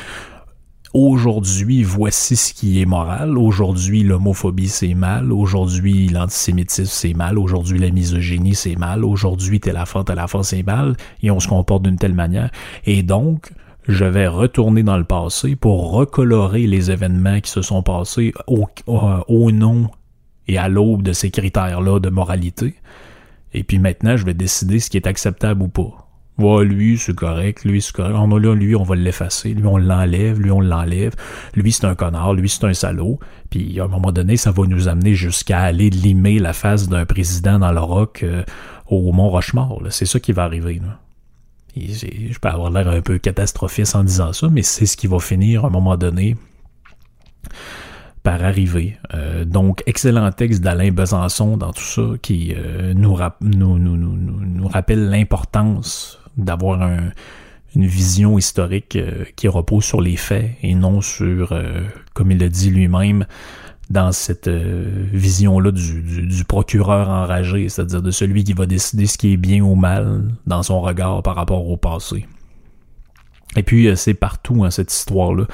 [0.94, 3.38] aujourd'hui, voici ce qui est moral.
[3.38, 5.32] Aujourd'hui, l'homophobie, c'est mal.
[5.34, 7.38] Aujourd'hui, l'antisémitisme, c'est mal.
[7.38, 9.04] Aujourd'hui, la misogynie, c'est mal.
[9.04, 10.96] Aujourd'hui, telle affaire, telle affaire, c'est mal.
[11.22, 12.50] Et on se comporte d'une telle manière.
[12.86, 13.52] Et donc,
[13.88, 18.66] je vais retourner dans le passé pour recolorer les événements qui se sont passés au,
[18.88, 19.90] au nom
[20.48, 22.76] et à l'aube de ces critères-là de moralité
[23.56, 26.06] et puis maintenant, je vais décider ce qui est acceptable ou pas.
[26.38, 28.14] Ouais, lui, c'est correct, lui, c'est correct.
[28.18, 31.14] On là, lui, on va l'effacer, lui, on l'enlève, lui, on l'enlève.
[31.56, 33.18] Lui, c'est un connard, lui, c'est un salaud.
[33.50, 37.06] Puis, à un moment donné, ça va nous amener jusqu'à aller limer la face d'un
[37.06, 38.44] président dans le roc euh,
[38.88, 39.82] au Mont Rochemort.
[39.90, 40.82] C'est ça qui va arriver.
[40.84, 41.00] Là.
[41.78, 45.20] je peux avoir l'air un peu catastrophiste en disant ça, mais c'est ce qui va
[45.20, 46.36] finir à un moment donné
[48.26, 48.98] par arriver.
[49.14, 53.14] Euh, donc, excellent texte d'Alain Besançon dans tout ça qui euh, nous,
[54.68, 57.12] rappelle l'importance d'avoir un,
[57.76, 61.54] une vision historique euh, qui repose sur les faits et non sur,
[62.16, 63.28] comme il le dit lui-même,
[63.92, 69.38] dans cette vision-là du, procureur enragé, c'est-à-dire de celui qui va décider ce qui est
[69.38, 72.26] bien ou mal dans son regard par rapport au passé.
[73.56, 75.46] Et puis, c'est partout, hein, cette histoire-là.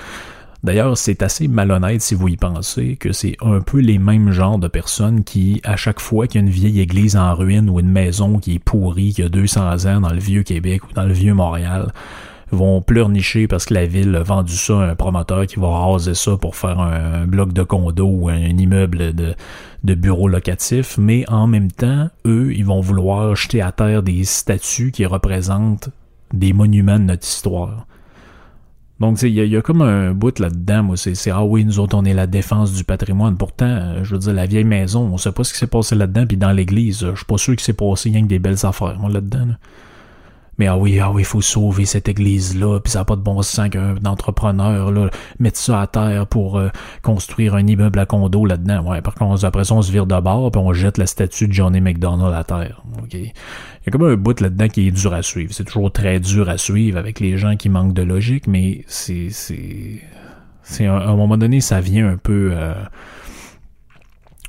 [0.63, 4.60] D'ailleurs, c'est assez malhonnête si vous y pensez que c'est un peu les mêmes genres
[4.60, 7.80] de personnes qui, à chaque fois qu'il y a une vieille église en ruine ou
[7.80, 11.06] une maison qui est pourrie, qui a 200 ans dans le vieux Québec ou dans
[11.06, 11.91] le vieux Montréal,
[12.52, 16.13] vont pleurnicher parce que la ville a vendu ça à un promoteur qui va raser
[16.13, 19.34] ça pour faire un, bloc de condo ou un, immeuble de,
[19.84, 24.26] de bureaux locatifs, mais en même temps, eux, ils vont vouloir jeter à terre des
[24.26, 25.89] statues qui représentent
[26.34, 27.88] des monuments de notre histoire.
[29.02, 32.06] Donc, il y, a comme un bout là-dedans, moi, c'est ah oui, nous autres, on
[32.06, 33.36] est la défense du patrimoine.
[33.36, 35.96] Pourtant, euh, je veux dire, la vieille maison, on sait pas ce qui s'est passé
[35.96, 38.64] là-dedans, puis dans l'église, je suis pas sûr qu'il s'est passé rien que des belles
[38.64, 39.48] affaires, moi, là-dedans.
[40.62, 43.21] Mais ah oui, ah oui, il faut sauver cette église-là, puis ça n'a pas de
[43.21, 46.69] bon sens qu'un entrepreneur là, mette ça à terre pour euh,
[47.02, 48.88] construire un immeuble à condo là-dedans.
[48.88, 51.47] Ouais, par contre, après ça, on se vire de bord, puis on jette la statue
[51.47, 52.84] de Johnny McDonald à terre.
[53.12, 53.32] Il y
[53.88, 55.52] a comme un bout là-dedans qui est dur à suivre.
[55.52, 59.30] C'est toujours très dur à suivre avec les gens qui manquent de logique, mais c'est...
[59.32, 60.00] c'est...
[60.62, 62.52] c'est à un moment donné, ça vient un peu...
[62.54, 62.76] Euh,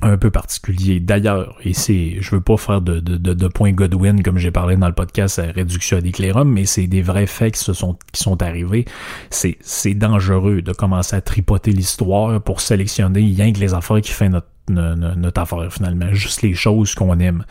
[0.02, 1.00] un peu particulier.
[1.00, 4.76] D'ailleurs, et c'est, je veux pas faire de, de, de, point Godwin comme j'ai parlé
[4.76, 7.96] dans le podcast à Réduction à d'éclairum, mais c'est des vrais faits qui se sont,
[8.12, 8.84] qui sont arrivés.
[9.30, 14.12] C'est, c'est dangereux de commencer à tripoter l'histoire pour sélectionner rien que les affaires qui
[14.12, 17.44] font notre, notre, notre affaire finalement, juste les choses qu'on aime.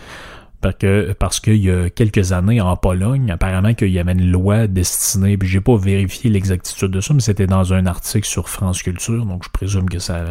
[0.60, 4.30] Parce que parce qu'il y a quelques années en Pologne, apparemment qu'il y avait une
[4.30, 8.48] loi destinée, puis j'ai pas vérifié l'exactitude de ça, mais c'était dans un article sur
[8.48, 10.24] France Culture, donc je présume que ça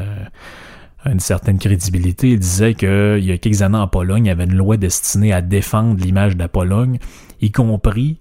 [1.06, 2.30] une certaine crédibilité.
[2.30, 5.32] Il disait qu'il y a quelques années en Pologne, il y avait une loi destinée
[5.32, 6.98] à défendre l'image de la Pologne,
[7.40, 8.18] y compris,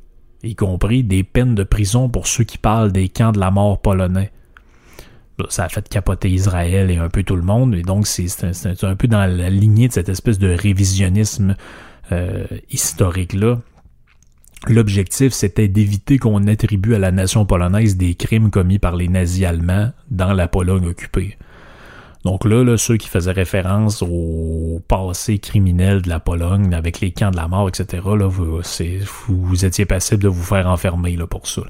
[1.04, 4.32] des peines de prison pour ceux qui parlent des camps de la mort polonais.
[5.50, 8.96] Ça a fait capoter Israël et un peu tout le monde, et donc c'est un
[8.96, 11.56] peu dans la lignée de cette espèce de révisionnisme
[12.12, 13.60] euh, historique-là.
[14.68, 19.46] L'objectif, c'était d'éviter qu'on attribue à la nation polonaise des crimes commis par les nazis
[19.46, 21.38] allemands dans la Pologne occupée.
[22.26, 27.32] Donc là, ceux qui faisaient référence au passé criminel de la Pologne avec les camps
[27.32, 31.62] de la mort, etc., là, vous, étiez passible de vous faire enfermer là, pour ça.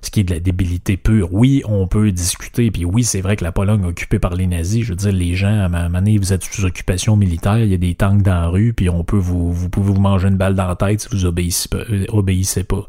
[0.00, 1.32] ce qui est de la débilité pure.
[1.32, 4.48] Oui, on peut discuter, puis oui, c'est vrai que la Pologne est occupée par les
[4.48, 4.84] nazis.
[4.84, 7.70] Je veux dire, les gens, à un moment donné, vous êtes sous occupation militaire, il
[7.70, 10.28] y a des tanks dans la rue, puis on peut vous, vous pouvez vous manger
[10.28, 12.88] une balle dans la tête si vous obéissez euh, obéissez pas.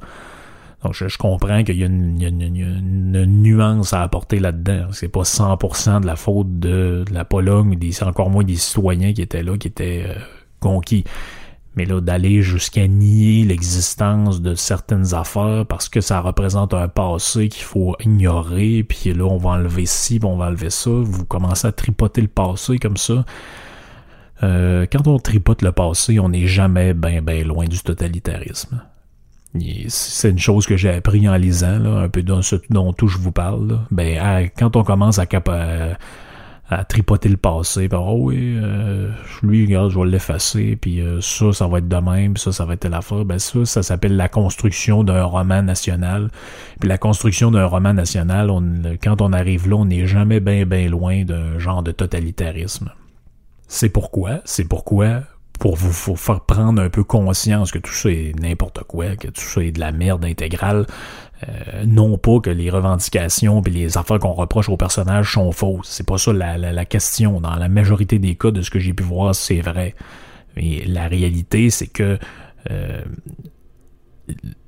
[0.84, 4.88] Donc, je, je comprends qu'il y a, une, nuance à apporter là-dedans.
[4.92, 9.14] C'est pas 100% de la faute de, de la Pologne, des, encore moins des citoyens
[9.14, 10.16] qui étaient là, qui étaient euh,
[10.60, 11.06] conquis.
[11.76, 17.50] Mais là, d'aller jusqu'à nier l'existence de certaines affaires parce que ça représente un passé
[17.50, 21.26] qu'il faut ignorer, puis là, on va enlever ci, puis on va enlever ça, vous
[21.26, 23.26] commencez à tripoter le passé comme ça.
[24.44, 28.84] Euh, quand on tripote le passé, on n'est jamais bien, bien loin du totalitarisme.
[29.88, 33.20] C'est une chose que j'ai appris en lisant, un peu dans ce dont tout je
[33.20, 33.82] vous parle.
[33.92, 39.12] Ben, quand on commence à, cap- à, tripoter le passé, ben, oh oui, euh,
[39.44, 42.66] lui, regarde, je vais l'effacer, puis euh, ça, ça va être de même, ça, ça
[42.66, 43.26] va être telle affaire.
[43.26, 46.32] Ben ça, ça s'appelle la construction d'un roman national.
[46.80, 48.64] Puis la construction d'un roman national, on,
[49.04, 52.92] quand on arrive là, on n'est jamais bien, bien loin d'un genre de totalitarisme.
[53.68, 55.22] C'est pourquoi, c'est pourquoi,
[55.60, 59.28] pour vous faut faire prendre un peu conscience que tout ça est n'importe quoi, que
[59.28, 60.86] tout ça est de la merde intégrale,
[61.48, 65.88] euh, non pas que les revendications et les affaires qu'on reproche aux personnages sont fausses.
[65.90, 67.40] C'est pas ça la, la, la question.
[67.40, 69.96] Dans la majorité des cas de ce que j'ai pu voir, c'est vrai.
[70.56, 72.18] Mais la réalité, c'est que
[72.72, 73.02] euh,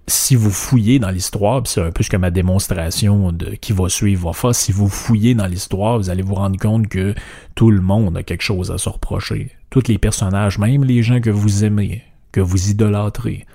[0.07, 4.29] si vous fouillez dans l'histoire, c'est un peu que ma démonstration de qui va suivre
[4.29, 7.15] va faire, si vous fouillez dans l'histoire, vous allez vous rendre compte que
[7.55, 9.51] tout le monde a quelque chose à se reprocher.
[9.69, 13.45] Tous les personnages, même les gens que vous aimez, que vous idolâtrez,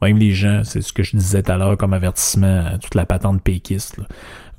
[0.00, 2.94] même les gens, c'est ce que je disais tout à l'heure comme avertissement à toute
[2.94, 4.00] la patente péquiste,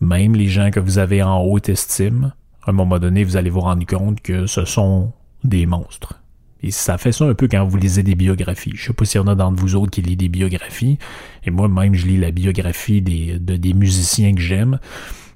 [0.01, 2.33] même les gens que vous avez en haute estime,
[2.63, 6.21] à un moment donné, vous allez vous rendre compte que ce sont des monstres.
[6.63, 8.74] Et ça fait ça un peu quand vous lisez des biographies.
[8.76, 10.98] Je sais pas s'il y en a d'entre vous autres qui lisent des biographies.
[11.43, 14.80] Et moi-même, je lis la biographie des, de, des musiciens que j'aime.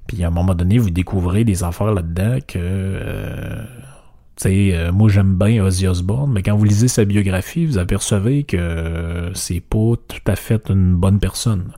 [0.07, 2.57] Puis à un moment donné, vous découvrez des affaires là-dedans que...
[2.57, 3.63] euh,
[4.45, 8.57] euh, moi j'aime bien Ozzy Osbourne, mais quand vous lisez sa biographie, vous apercevez que
[8.57, 11.73] euh, c'est pas tout à fait une bonne personne.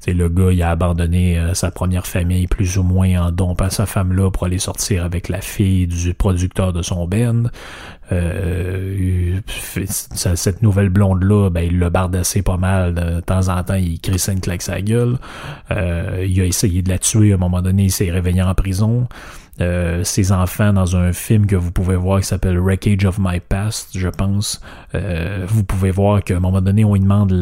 [0.00, 3.70] C'est le gars, il a abandonné euh, sa première famille plus ou moins en dompant
[3.70, 7.44] sa femme là pour aller sortir avec la fille du producteur de son band.
[8.12, 9.40] Euh,
[9.86, 12.94] ça- cette nouvelle blonde là, ben il l'a bardassé pas mal.
[12.94, 15.16] De temps en temps, il crie une claque sa gueule.
[15.70, 18.54] Euh, il a essayé de la tuer à un moment donné, il s'est réveillé en
[18.54, 19.08] prison.
[19.60, 23.38] Euh, ses enfants dans un film que vous pouvez voir qui s'appelle Wreckage of My
[23.38, 24.62] Past, je pense.
[24.94, 27.32] Euh, vous pouvez voir qu'à un moment donné, on lui demande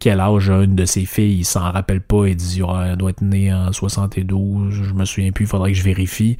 [0.00, 1.38] quel âge une de ses filles.
[1.38, 2.26] Il s'en rappelle pas.
[2.26, 4.74] Il dit Ah, elle doit être née en 72.
[4.82, 5.44] Je me souviens plus.
[5.44, 6.36] Il faudrait que je vérifie.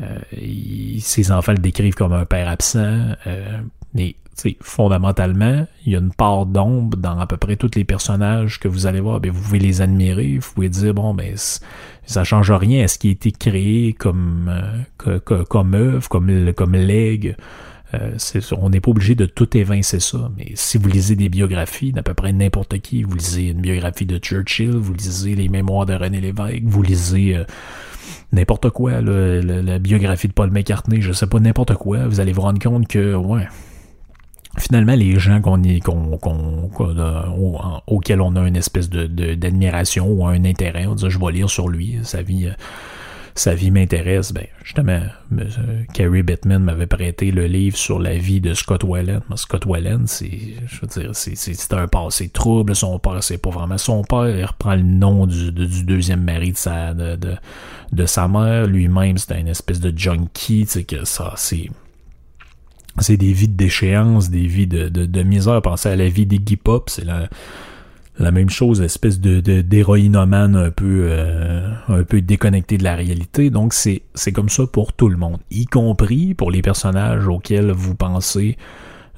[0.00, 2.78] Euh, il- ses enfants le décrivent comme un père absent.
[3.26, 3.58] Euh,
[3.94, 7.72] mais tu sais, fondamentalement, il y a une part d'ombre dans à peu près tous
[7.76, 9.20] les personnages que vous allez voir.
[9.20, 10.38] Ben, vous pouvez les admirer.
[10.38, 11.60] Vous pouvez dire bon ben c-
[12.06, 16.74] ça change rien à ce qui a été créé comme euh, comme œuvre, comme comme
[16.76, 17.36] legs.
[17.92, 18.16] Euh,
[18.56, 22.04] on n'est pas obligé de tout évincer ça, mais si vous lisez des biographies d'à
[22.04, 25.94] peu près n'importe qui, vous lisez une biographie de Churchill, vous lisez les mémoires de
[25.94, 27.42] René Lévesque, vous lisez euh,
[28.32, 32.42] n'importe quoi, la, biographie de Paul McCartney, je sais pas, n'importe quoi, vous allez vous
[32.42, 33.46] rendre compte que, ouais,
[34.58, 35.62] finalement, les gens qu'on
[37.38, 41.04] au- en- auxquels on a une espèce de, de- d'admiration ou un intérêt, on dit,
[41.08, 42.52] je vais lire sur lui, sa vie, euh,
[43.34, 44.32] sa vie m'intéresse.
[44.32, 45.00] Ben, justement,
[45.32, 48.84] euh, Carrie Bittman m'avait prêté le livre sur la vie de Scott.
[48.84, 50.30] Mais Scott Weiland, c'est,
[50.66, 52.74] je veux dire, c'est, un passé trouble.
[52.74, 54.28] Son père, c'est pas vraiment son père.
[54.28, 58.66] Il reprend le nom du, de- du deuxième mari de sa, de, sa mère.
[58.66, 61.70] Lui-même, c'était une espèce de junkie, tu sais, que ça, c'est,
[62.98, 65.62] c'est des vies de déchéance, des vies de, misère.
[65.62, 67.28] Pensez à la vie d'Iggy Pop, c'est la,
[68.30, 71.49] même chose, espèce de, de d'héroïnomane un peu euh,
[71.90, 73.50] un peu déconnecté de la réalité.
[73.50, 77.94] Donc c'est comme ça pour tout le monde, y compris pour les personnages auxquels vous
[77.94, 78.56] pensez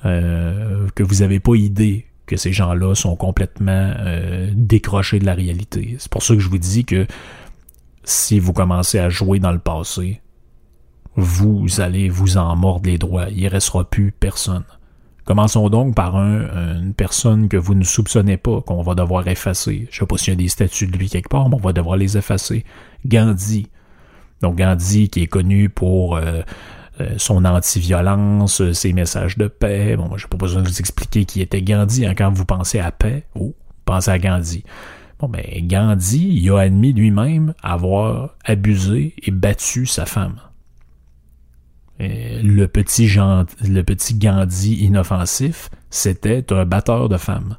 [0.04, 5.34] euh, que vous avez pas idée que ces gens-là sont complètement euh, décrochés de la
[5.34, 5.96] réalité.
[5.98, 7.06] C'est pour ça que je vous dis que
[8.04, 10.20] si vous commencez à jouer dans le passé,
[11.14, 13.26] vous allez vous en mordre les doigts.
[13.30, 14.64] Il ne restera plus personne.
[15.24, 19.86] Commençons donc par un, une personne que vous ne soupçonnez pas, qu'on va devoir effacer.
[19.90, 21.72] Je sais pas s'il y a des statuts de lui quelque part, mais on va
[21.72, 22.64] devoir les effacer.
[23.06, 23.68] Gandhi.
[24.40, 26.42] Donc Gandhi qui est connu pour euh,
[27.00, 29.96] euh, son anti-violence, euh, ses messages de paix.
[29.96, 32.04] Bon, j'ai pas besoin de vous expliquer qui était Gandhi.
[32.04, 33.54] Hein, quand vous pensez à paix, oh,
[33.84, 34.64] pensez à Gandhi.
[35.20, 40.36] Bon, ben, Gandhi, il a admis lui-même avoir abusé et battu sa femme.
[42.00, 47.56] Euh, le petit, Jean, le petit Gandhi inoffensif, c'était un batteur de femmes.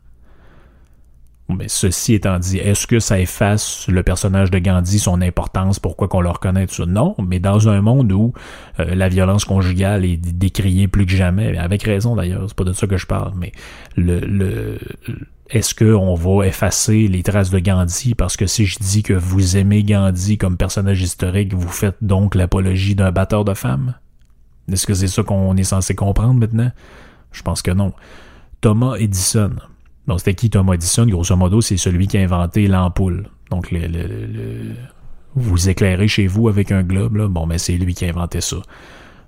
[1.50, 6.08] Mais ceci étant dit, est-ce que ça efface le personnage de Gandhi, son importance, pourquoi
[6.08, 6.86] qu'on le reconnaît, tout ça?
[6.86, 8.34] Non, mais dans un monde où
[8.80, 12.74] euh, la violence conjugale est décriée plus que jamais, avec raison d'ailleurs, c'est pas de
[12.74, 13.52] ça que je parle, mais
[13.96, 14.80] le, le
[15.50, 18.16] est-ce qu'on va effacer les traces de Gandhi?
[18.16, 22.34] Parce que si je dis que vous aimez Gandhi comme personnage historique, vous faites donc
[22.34, 23.94] l'apologie d'un batteur de femmes?
[24.72, 26.72] Est-ce que c'est ça qu'on est censé comprendre maintenant?
[27.32, 27.94] Je pense que non.
[28.62, 29.52] Thomas Edison.
[30.08, 31.06] Donc, c'était qui Thomas Edison?
[31.06, 33.30] Grosso modo, c'est celui qui a inventé l'ampoule.
[33.50, 33.74] Donc,
[35.36, 37.28] vous éclairez chez vous avec un globe, là.
[37.28, 38.58] Bon, ben, c'est lui qui a inventé ça.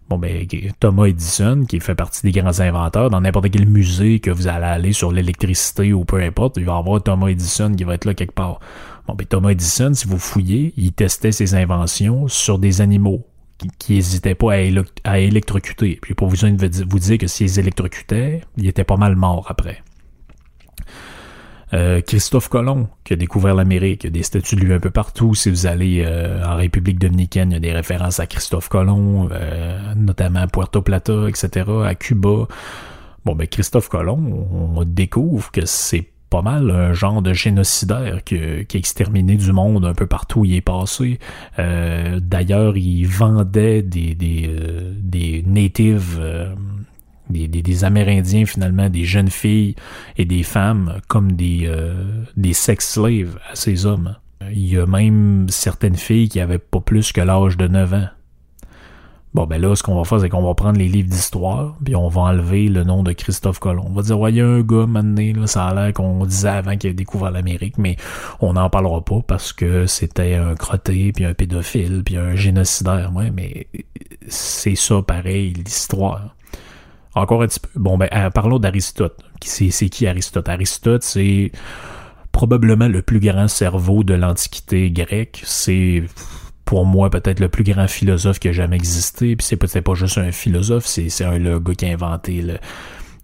[0.08, 0.46] Bon, ben,
[0.80, 4.66] Thomas Edison, qui fait partie des grands inventeurs, dans n'importe quel musée que vous allez
[4.66, 8.06] aller sur l'électricité ou peu importe, il va y avoir Thomas Edison qui va être
[8.06, 8.60] là quelque part.
[9.08, 13.26] Bon, ben, Thomas Edison, si vous fouillez, il testait ses inventions sur des animaux
[13.80, 14.54] qui n'hésitaient pas
[15.04, 16.00] à, électrocuter.
[16.02, 19.82] Puis pour vous, vous dire que s'ils électrocutaient, il était pas mal mort après.
[21.74, 24.92] Euh, Christophe Colomb, qui a découvert l'Amérique, il y des statues de lui un peu
[24.92, 25.34] partout.
[25.34, 29.30] Si vous allez euh, en République dominicaine, il y a des références à Christophe Colomb,
[29.32, 32.48] euh, notamment à Puerto Plata, etc., à Cuba.
[33.26, 38.38] Bon, ben Christophe Colomb, on, découvre que c'est pas mal un genre de génocidaire qui,
[38.68, 41.20] qui a exterminé du monde un peu partout où il est passé.
[41.58, 44.50] D'ailleurs, il vendait des, des,
[45.02, 46.20] des natives
[47.30, 49.76] des, Amérindiens finalement, des jeunes filles
[50.18, 54.16] et des femmes comme des, euh, des sex slaves à ces hommes.
[54.52, 58.08] Il y a même certaines filles qui avaient pas plus que l'âge de 9 ans.
[59.36, 61.94] Bon, ben là, ce qu'on va faire, c'est qu'on va prendre les livres d'histoire, puis
[61.94, 63.88] on va enlever le nom de Christophe Colomb.
[63.90, 66.26] On va dire, ouais, il y a un gars, maintenant, là, ça a l'air qu'on
[66.26, 67.98] disait avant qu'il ait découvert l'Amérique, mais
[68.40, 73.12] on n'en parlera pas parce que c'était un crotté, puis un pédophile, puis un génocidaire.
[73.14, 73.68] Ouais, mais
[74.30, 76.34] c'est ça, pareil, l'histoire.
[77.14, 77.68] Encore un petit peu.
[77.76, 79.22] Bon, ben, euh, parlons d'Aristote.
[79.44, 80.48] C'est qui Aristote?
[80.48, 81.52] Aristote, c'est
[82.32, 85.42] probablement le plus grand cerveau de l'Antiquité grecque.
[85.44, 86.04] C'est
[86.66, 89.36] pour moi peut-être le plus grand philosophe qui a jamais existé.
[89.36, 92.44] Puis c'est peut-être pas juste un philosophe, c'est un le gars qui a inventé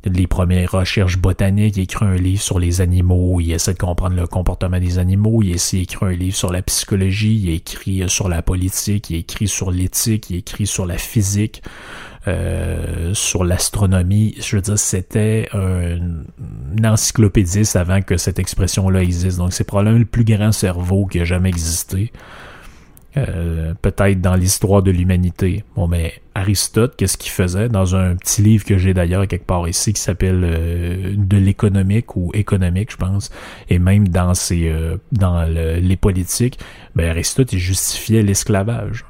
[0.04, 4.16] les premières recherches botaniques, il écrit un livre sur les animaux, il essaie de comprendre
[4.16, 8.30] le comportement des animaux, il a écrit un livre sur la psychologie, il écrit sur
[8.30, 11.62] la politique, il écrit sur l'éthique, il écrit sur la physique.
[12.28, 14.36] Euh, sur l'astronomie.
[14.40, 15.98] Je veux dire, c'était un,
[16.78, 19.40] une encyclopédiste avant que cette expression-là existe.
[19.40, 22.12] Donc, c'est probablement le plus grand cerveau qui a jamais existé.
[23.18, 25.66] Euh, peut-être dans l'histoire de l'humanité.
[25.76, 27.68] Bon, mais Aristote, qu'est-ce qu'il faisait?
[27.68, 32.16] Dans un petit livre que j'ai d'ailleurs quelque part ici qui s'appelle euh, De l'économique
[32.16, 33.30] ou économique, je pense,
[33.70, 34.74] et même dans ses
[35.12, 36.58] dans les politiques,
[36.96, 39.04] ben Aristote il justifiait l'esclavage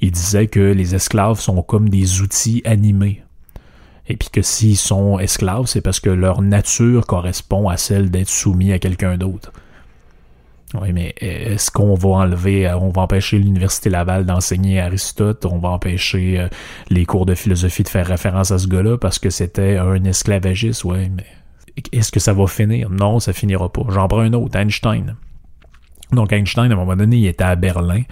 [0.00, 3.22] il disait que les esclaves sont comme des outils animés.
[4.06, 8.30] Et puis que s'ils sont esclaves, c'est parce que leur nature correspond à celle d'être
[8.30, 9.52] soumis à quelqu'un d'autre.
[10.74, 15.58] Oui, mais est-ce qu'on va enlever, euh, on va empêcher l'Université Laval d'enseigner Aristote, on
[15.58, 16.48] va empêcher euh,
[16.90, 20.84] les cours de philosophie de faire référence à ce gars-là parce que c'était un esclavagiste,
[20.84, 21.24] oui, mais
[21.92, 22.90] est-ce que ça va finir?
[22.90, 23.82] Non, ça finira pas.
[23.88, 25.16] J'en prends un autre, Einstein.
[26.12, 28.02] Donc Einstein, à un moment donné, il était à Berlin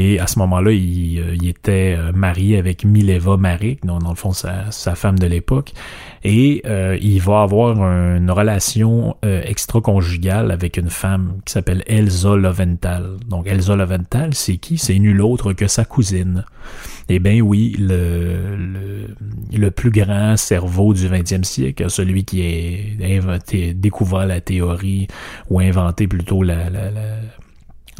[0.00, 4.14] et à ce moment-là, il, euh, était euh, marié avec Mileva Maric, dans, dans le
[4.14, 5.72] fond sa, femme de l'époque,
[6.22, 13.16] et euh, il va avoir une relation extra-conjugale avec une femme qui s'appelle Elsa Loventhal.
[13.28, 14.78] Donc Elsa Loventhal, c'est qui?
[14.78, 16.44] C'est nul autre que sa cousine.
[17.08, 24.26] Eh bien oui, le, plus grand cerveau du 20e siècle, celui qui a inventé, découvert
[24.26, 25.08] la théorie,
[25.50, 26.70] ou inventé plutôt la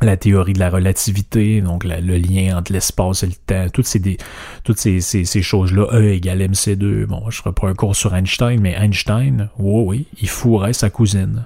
[0.03, 4.17] la théorie de la relativité, donc le lien entre l'espace et le temps, toutes ces,
[4.65, 7.07] toutes ces, ces, choses-là, E égale MC2.
[7.07, 10.91] Bon, je ferai pas un cours sur Einstein, mais Einstein, oui, oui, il fourrait sa
[10.91, 11.45] cousine.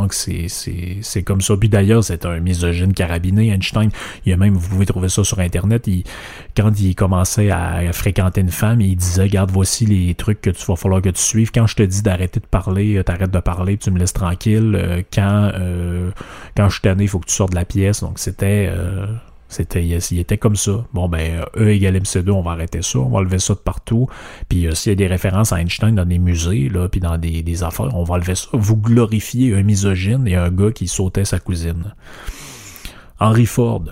[0.00, 1.56] Donc, c'est comme ça.
[1.56, 3.90] Puis d'ailleurs, c'est un misogyne carabiné, Einstein.
[4.24, 6.04] Il y a même, vous pouvez trouver ça sur Internet, il,
[6.56, 10.64] quand il commençait à fréquenter une femme, il disait, regarde, voici les trucs que tu
[10.66, 11.50] vas falloir que tu suives.
[11.52, 14.74] Quand je te dis d'arrêter de parler, euh, t'arrêtes de parler, tu me laisses tranquille.
[14.74, 16.10] Euh, quand, euh,
[16.56, 18.00] quand je suis tanné, il faut que tu sortes de la pièce.
[18.00, 18.70] Donc, c'était...
[19.52, 20.86] C'était, il était comme ça.
[20.94, 24.08] Bon, ben, E égale MC2, on va arrêter ça, on va enlever ça de partout.
[24.48, 27.18] Puis euh, s'il y a des références à Einstein dans des musées, là, puis dans
[27.18, 28.48] des, affaires, on va enlever ça.
[28.54, 31.94] Vous glorifiez un misogyne et un gars qui sautait sa cousine.
[33.20, 33.84] Henry Ford.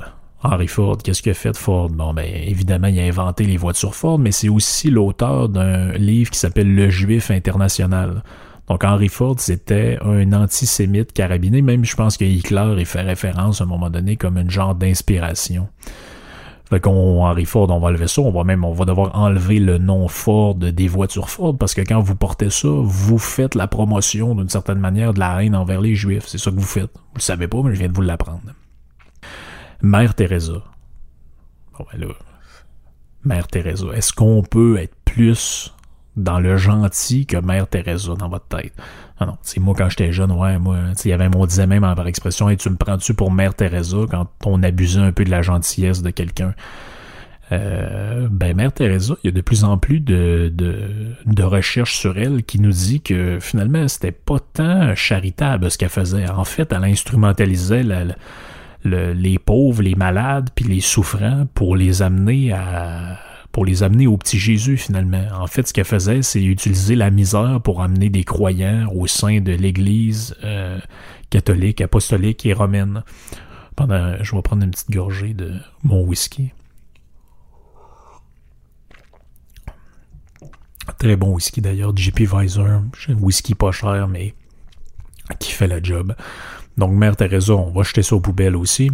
[0.42, 1.90] Henry Ford, qu'est-ce a fait Ford?
[1.90, 6.30] Bon, ben, évidemment, il a inventé les voitures Ford, mais c'est aussi l'auteur d'un livre
[6.30, 8.22] qui s'appelle Le Juif international.
[8.70, 11.60] Donc Henry Ford, c'était un antisémite carabiné.
[11.60, 14.76] Même je pense que Hitler y fait référence à un moment donné comme une genre
[14.76, 15.68] d'inspiration.
[16.66, 19.58] Fait qu'on, Henry Ford, on va enlever ça, on va même, on va devoir enlever
[19.58, 23.66] le nom Ford des voitures Ford, parce que quand vous portez ça, vous faites la
[23.66, 26.28] promotion, d'une certaine manière, de la haine envers les Juifs.
[26.28, 26.92] C'est ça que vous faites.
[26.94, 28.40] Vous le savez pas, mais je viens de vous l'apprendre.
[29.82, 30.62] Mère Teresa.
[31.76, 32.14] Bon, ben là,
[33.24, 35.74] Mère Teresa, est-ce qu'on peut être plus
[36.16, 38.72] dans le gentil que Mère Teresa dans votre tête?
[39.18, 41.82] Ah non, c'est moi quand j'étais jeune, ouais, moi, il y avait mon disait même
[41.82, 45.30] par expression, et tu me prends-tu pour Mère Teresa quand on abusait un peu de
[45.30, 46.54] la gentillesse de quelqu'un?
[47.52, 52.16] Euh, ben, Mère Teresa, il y a de plus en plus de, de, recherches sur
[52.16, 56.30] elle qui nous dit que finalement, c'était pas tant charitable ce qu'elle faisait.
[56.30, 57.82] En fait, elle instrumentalisait
[58.84, 63.18] les pauvres, les malades, puis les souffrants pour les amener à
[63.52, 65.26] pour les amener au petit Jésus finalement.
[65.34, 69.40] En fait, ce qu'elle faisait, c'est utiliser la misère pour amener des croyants au sein
[69.40, 70.78] de l'Église euh,
[71.30, 73.02] catholique, apostolique et romaine.
[73.76, 76.50] Pendant, je vais prendre une petite gorgée de mon whisky.
[80.98, 82.22] Très bon whisky d'ailleurs, JP.
[82.34, 84.34] Un whisky pas cher, mais
[85.38, 86.14] qui fait la job.
[86.76, 88.90] Donc, Mère Teresa, on va jeter ça aux poubelles aussi.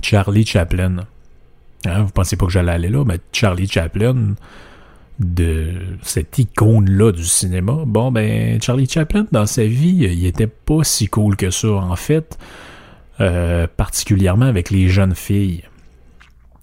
[0.00, 1.06] Charlie Chaplin.
[1.84, 4.34] Hein, vous pensez pas que j'allais aller là, mais Charlie Chaplin,
[5.18, 10.84] de cette icône-là du cinéma, bon, ben, Charlie Chaplin, dans sa vie, il était pas
[10.84, 12.38] si cool que ça, en fait,
[13.20, 15.62] euh, particulièrement avec les jeunes filles.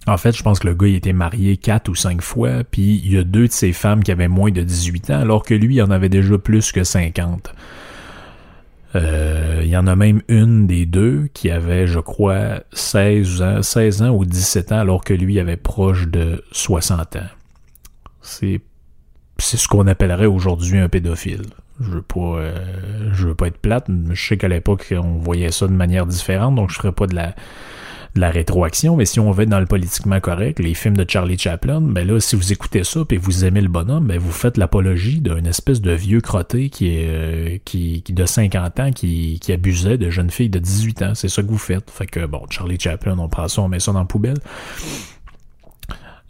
[0.07, 3.13] En fait, je pense que le gars, était marié quatre ou cinq fois, puis il
[3.13, 5.76] y a deux de ses femmes qui avaient moins de 18 ans, alors que lui,
[5.76, 7.53] il en avait déjà plus que 50.
[8.96, 13.62] Euh, il y en a même une des deux qui avait, je crois, 16 ans,
[13.62, 17.20] 16 ans ou 17 ans, alors que lui avait proche de 60 ans.
[18.22, 18.62] C'est,
[19.38, 21.44] c'est ce qu'on appellerait aujourd'hui un pédophile.
[21.80, 25.18] Je veux pas, euh, je veux pas être plate, mais je sais qu'à l'époque, on
[25.18, 27.36] voyait ça de manière différente, donc je ferais pas de la,
[28.20, 31.38] la rétroaction, mais si on va être dans le politiquement correct, les films de Charlie
[31.38, 34.57] Chaplin, ben là, si vous écoutez ça et vous aimez le bonhomme, ben vous faites
[34.57, 37.57] l'apologie d'un espèce de vieux crotté qui est euh,
[38.09, 41.15] de 50 ans qui, abusait de jeunes filles de 18 ans.
[41.15, 41.89] C'est ça que vous faites.
[41.89, 44.38] Fait que bon, Charlie Chaplin, on prend ça, on met ça dans la poubelle.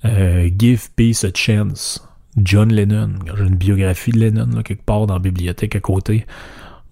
[0.06, 2.06] Euh, Give Peace a Chance.
[2.38, 3.16] John Lennon.
[3.36, 6.26] J'ai une biographie de Lennon quelque part dans la bibliothèque à côté.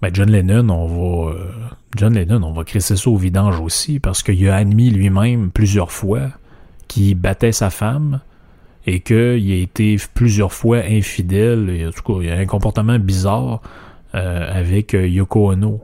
[0.01, 1.51] Ben John Lennon, on va euh,
[1.95, 5.91] John Lennon, on va crisser ça au vidange aussi parce qu'il a admis lui-même plusieurs
[5.91, 6.29] fois
[6.87, 8.19] qu'il battait sa femme
[8.85, 9.15] et qu'il
[9.51, 11.69] a été plusieurs fois infidèle.
[11.71, 13.61] Et en tout cas, il a un comportement bizarre
[14.13, 15.81] euh, avec euh, Yoko Ono.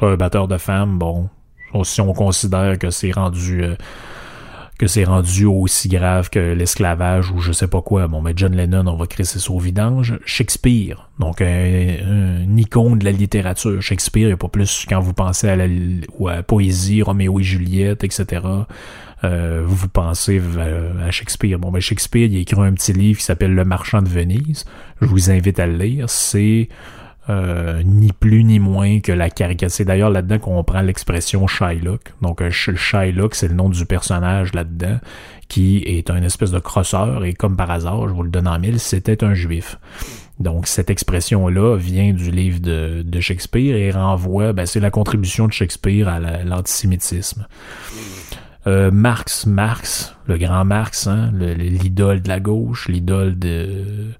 [0.00, 1.28] un batteur de femmes, bon,
[1.82, 3.64] si on considère que c'est rendu
[4.78, 8.06] que c'est rendu aussi grave que l'esclavage ou je sais pas quoi.
[8.06, 10.18] Bon, mais John Lennon, on va créer ça au vidange.
[10.24, 13.82] Shakespeare, donc un, icône de la littérature.
[13.82, 15.66] Shakespeare, il n'y a pas plus quand vous pensez à la,
[16.18, 18.42] ou à poésie, Roméo et Juliette, etc.
[19.24, 20.40] Euh, vous pensez
[21.04, 21.58] à Shakespeare.
[21.58, 24.64] Bon, ben Shakespeare, il a écrit un petit livre qui s'appelle Le Marchand de Venise.
[25.02, 26.08] Je vous invite à le lire.
[26.08, 26.68] C'est
[27.30, 29.70] euh, ni plus ni moins que la caricature.
[29.70, 32.00] C'est d'ailleurs là-dedans qu'on prend l'expression Shylock.
[32.22, 34.98] Donc euh, Shylock, c'est le nom du personnage là-dedans,
[35.48, 38.58] qui est un espèce de crosseur, et comme par hasard, je vous le donne en
[38.58, 39.78] mille, c'était un juif.
[40.40, 45.52] Donc cette expression-là vient du livre de, Shakespeare et renvoie, ben, c'est la contribution de
[45.52, 47.46] Shakespeare à l'antisémitisme.
[48.66, 54.12] Euh, Marx, Marx, le grand Marx, hein, l'idole de la gauche, l'idole de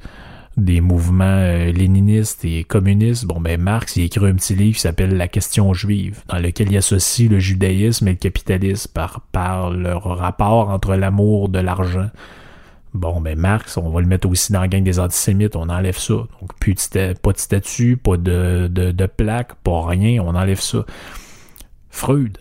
[0.59, 4.81] des mouvements euh, léninistes et communistes, bon ben Marx il écrit un petit livre qui
[4.81, 8.91] s'appelle La question juive, dans lequel il associe le judaïsme et le capitalisme
[9.33, 12.11] par, leur rapport entre l'amour de l'argent.
[12.95, 15.99] Bon ben Marx, on va le mettre aussi dans la gang des antisémites, on enlève
[15.99, 16.15] ça.
[16.15, 20.85] Donc plus de pas de statut, pas de plaque, pas rien, on enlève ça.
[21.91, 22.39] Freud,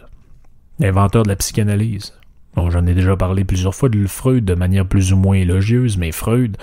[0.79, 2.13] l'inventeur de la psychanalyse.
[2.57, 6.11] J'en ai déjà parlé plusieurs fois de Freud de manière plus ou moins élogieuse, mais
[6.11, 6.57] Freud,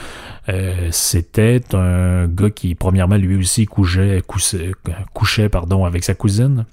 [0.49, 4.23] euh, c'était un gars qui, premièrement, lui aussi couchait,
[5.13, 6.67] couchait, pardon, avec sa cousine.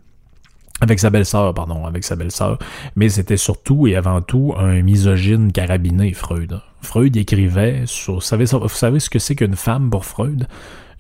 [0.82, 2.58] Avec sa belle-sœur, pardon, avec sa belle-sœur.
[2.96, 6.60] Mais c'était surtout et avant tout un misogyne carabiné, Freud.
[6.82, 10.48] Freud écrivait sur, vous savez, vous savez ce que c'est qu'une femme pour Freud?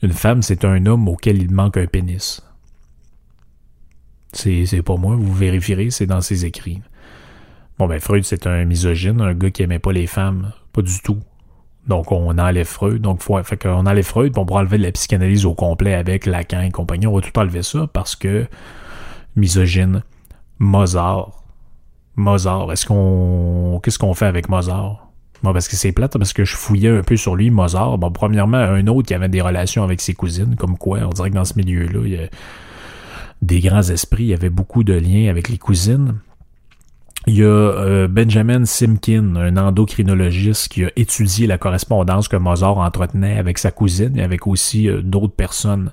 [0.03, 2.43] Une femme, c'est un homme auquel il manque un pénis.
[4.34, 6.82] C'est, c'est pas moi, vous vérifierez, c'est dans ses écrits.
[7.82, 10.51] Bon, ben Freud, c'est un misogyne, un gars qui aimait pas les femmes.
[10.71, 11.17] Pas du tout.
[11.88, 13.01] Donc, on enlève Freud.
[13.01, 16.27] Donc, faut, fait qu'on enlève Freud, on pourra enlever de la psychanalyse au complet avec
[16.27, 17.07] Lacan et compagnie.
[17.07, 18.45] On va tout enlever ça parce que
[19.36, 20.03] misogyne,
[20.59, 21.32] Mozart.
[22.17, 23.79] Mozart, est-ce qu'on.
[23.84, 25.07] Qu'est-ce qu'on fait avec Mozart?
[25.41, 27.97] Bon, parce que c'est plate, parce que je fouillais un peu sur lui, Mozart.
[27.97, 31.32] Bon, premièrement, un autre qui avait des relations avec ses cousines, comme quoi, on dirait
[31.32, 32.27] que dans ce milieu-là, il y a
[33.41, 36.19] des grands esprits, il y avait beaucoup de liens avec les cousines.
[37.28, 42.80] Il y a euh, Benjamin Simkin, un endocrinologiste qui a étudié la correspondance que Mozart
[42.80, 45.91] entretenait avec sa cousine et avec aussi euh, d'autres personnes.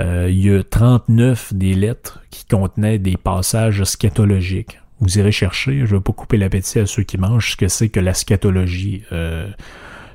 [0.00, 4.80] Euh, il y a 39 des lettres qui contenaient des passages scatologiques.
[4.98, 7.68] Vous irez chercher, je ne vais pas couper l'appétit à ceux qui mangent, ce que
[7.68, 9.02] c'est que la scatologie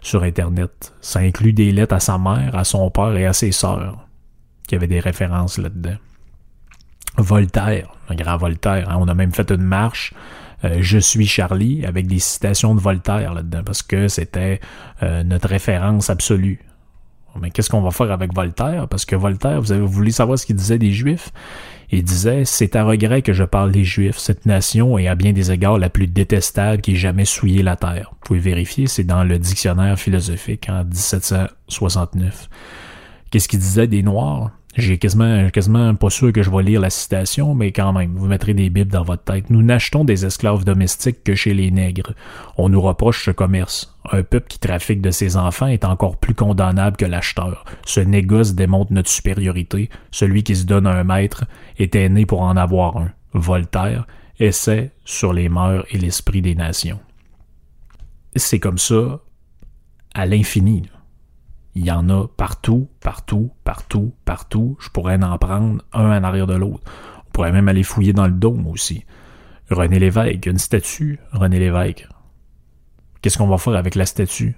[0.02, 0.94] sur Internet.
[1.02, 4.08] Ça inclut des lettres à sa mère, à son père et à ses sœurs,
[4.68, 5.98] qui avaient des références là-dedans.
[7.18, 8.90] Voltaire, un grand Voltaire.
[8.90, 8.98] Hein.
[9.00, 10.14] On a même fait une marche
[10.64, 14.60] euh, Je suis Charlie avec des citations de Voltaire là-dedans parce que c'était
[15.04, 16.60] euh, notre référence absolue.
[17.40, 18.88] Mais qu'est-ce qu'on va faire avec Voltaire?
[18.88, 21.32] Parce que Voltaire, vous avez voulu savoir ce qu'il disait des Juifs?
[21.90, 24.18] Il disait C'est à regret que je parle des Juifs.
[24.18, 27.76] Cette nation est à bien des égards la plus détestable qui ait jamais souillé la
[27.76, 28.10] terre.
[28.12, 32.50] Vous pouvez vérifier, c'est dans le dictionnaire philosophique en 1769.
[33.30, 34.52] Qu'est-ce qu'il disait des Noirs?
[34.78, 38.28] J'ai quasiment, quasiment pas sûr que je vais lire la citation, mais quand même, vous
[38.28, 39.50] mettrez des bibles dans votre tête.
[39.50, 42.14] Nous n'achetons des esclaves domestiques que chez les nègres.
[42.58, 43.98] On nous reproche ce commerce.
[44.10, 47.66] Un peuple qui trafique de ses enfants est encore plus condamnable que l'acheteur.
[47.86, 49.90] Ce négoce démontre notre supériorité.
[50.10, 51.44] Celui qui se donne un maître
[51.78, 53.12] était né pour en avoir un.
[53.34, 54.08] Voltaire,
[54.40, 57.00] essaie sur les mœurs et l'esprit des nations.
[58.36, 59.20] C'est comme ça
[60.14, 60.84] à l'infini.
[61.76, 64.78] Il y en a partout, partout, partout, partout.
[64.80, 66.84] Je pourrais en prendre un en arrière de l'autre.
[67.28, 69.06] On pourrait même aller fouiller dans le dôme aussi.
[69.70, 72.08] René Lévesque, une statue, René Lévesque.
[73.22, 74.56] Qu'est-ce qu'on va faire avec la statue?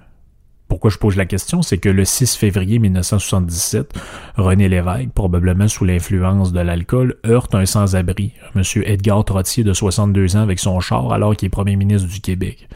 [0.68, 3.94] Pourquoi je pose la question, c'est que le 6 février 1977,
[4.38, 8.64] René Lévesque, probablement sous l'influence de l'alcool, heurte un sans-abri, M.
[8.86, 12.68] Edgar Trottier de 62 ans avec son char alors qu'il est premier ministre du Québec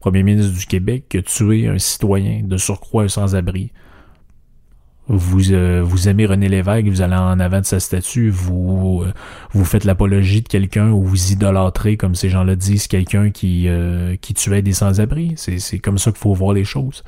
[0.00, 3.72] premier ministre du Québec, qui a un citoyen, de surcroît sans-abri.
[5.10, 9.12] Vous, euh, vous aimez René Lévesque, vous allez en avant de sa statue, vous, euh,
[9.52, 14.16] vous faites l'apologie de quelqu'un ou vous idolâtrez, comme ces gens-là disent, quelqu'un qui, euh,
[14.16, 15.32] qui tuait des sans-abri.
[15.36, 17.04] C'est comme ça qu'il faut voir les choses.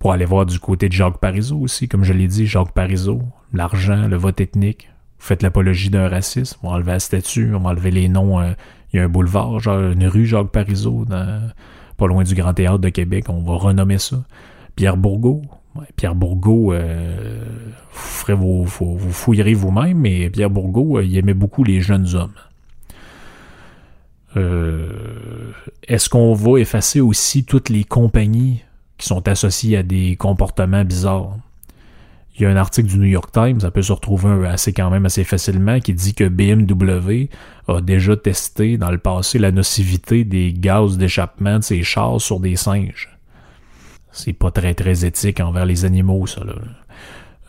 [0.00, 3.22] Pour aller voir du côté de Jacques Parizeau aussi, comme je l'ai dit, Jacques Parizeau,
[3.52, 4.90] l'argent, le vote ethnique.
[5.20, 8.40] Vous faites l'apologie d'un racisme, on va enlever la statue, on va enlever les noms.
[8.92, 11.06] Il y a un boulevard, genre une rue Jacques Parizeau,
[11.96, 14.22] pas loin du Grand Théâtre de Québec, on va renommer ça.
[14.76, 15.42] Pierre Bourgault.
[15.96, 17.44] Pierre Bourgault, euh,
[18.28, 22.34] vous, vous, fouillerez vous-même, mais Pierre Bourgault, euh, il aimait beaucoup les jeunes hommes.
[24.36, 25.52] Euh,
[25.86, 28.62] est-ce qu'on va effacer aussi toutes les compagnies
[28.98, 31.36] qui sont associées à des comportements bizarres?
[32.40, 34.88] Il y a un article du New York Times, ça peut se retrouver assez quand
[34.88, 37.28] même assez facilement, qui dit que BMW
[37.68, 42.40] a déjà testé dans le passé la nocivité des gaz d'échappement de ses chars sur
[42.40, 43.10] des singes.
[44.10, 46.54] C'est pas très très éthique envers les animaux, ça là.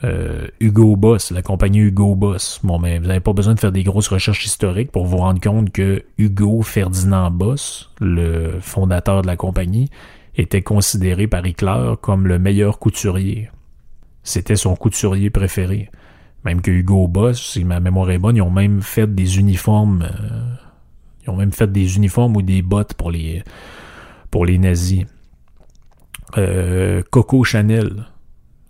[0.04, 2.60] Euh, Hugo Boss, la compagnie Hugo Boss.
[2.62, 5.39] Bon, mais vous n'avez pas besoin de faire des grosses recherches historiques pour vous rendre
[5.39, 9.89] compte que Hugo Ferdinand Boss, le fondateur de la compagnie,
[10.36, 13.52] était considéré par Hitler comme le meilleur couturier
[14.24, 15.90] c'était son couturier préféré.
[16.44, 20.04] Même que Hugo Boss, si ma mémoire est bonne, ils ont même fait des uniformes.
[20.04, 20.56] Euh,
[21.24, 23.44] ils ont même fait des uniformes ou des bottes pour les,
[24.32, 25.06] pour les nazis.
[26.38, 28.06] Euh, Coco Chanel,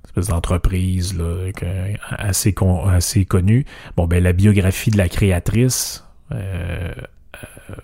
[0.06, 1.18] espèce d'entreprise
[2.18, 2.54] assez,
[2.90, 3.66] assez connue.
[3.96, 6.92] Bon, ben la biographie de la créatrice, euh,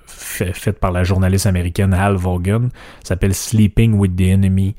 [0.05, 2.69] faite par la journaliste américaine Hal Vaughan,
[3.03, 4.75] s'appelle Sleeping with the Enemy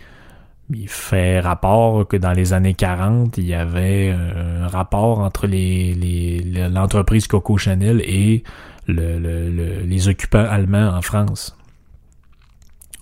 [0.70, 7.24] il fait rapport que dans les années 40, il y avait un rapport entre l'entreprise
[7.24, 8.42] les, Coco Chanel et
[8.86, 11.56] les occupants allemands en France.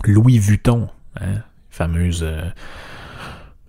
[0.04, 0.88] Louis Vuitton,
[1.20, 2.42] hein, fameuse euh,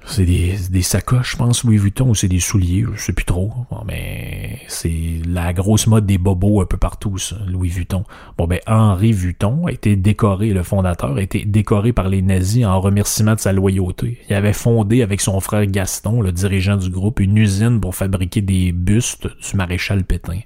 [0.08, 3.26] c'est des, des, sacoches, je pense, Louis Vuitton, ou c'est des souliers, je sais plus
[3.26, 3.52] trop.
[3.86, 8.04] mais c'est la grosse mode des bobos un peu partout, ça, Louis Vuitton.
[8.38, 12.66] Bon, ben, Henri Vuitton a été décoré, le fondateur, a été décoré par les nazis
[12.66, 14.20] en remerciement de sa loyauté.
[14.30, 18.42] Il avait fondé avec son frère Gaston, le dirigeant du groupe, une usine pour fabriquer
[18.42, 20.40] des bustes du maréchal Pétain.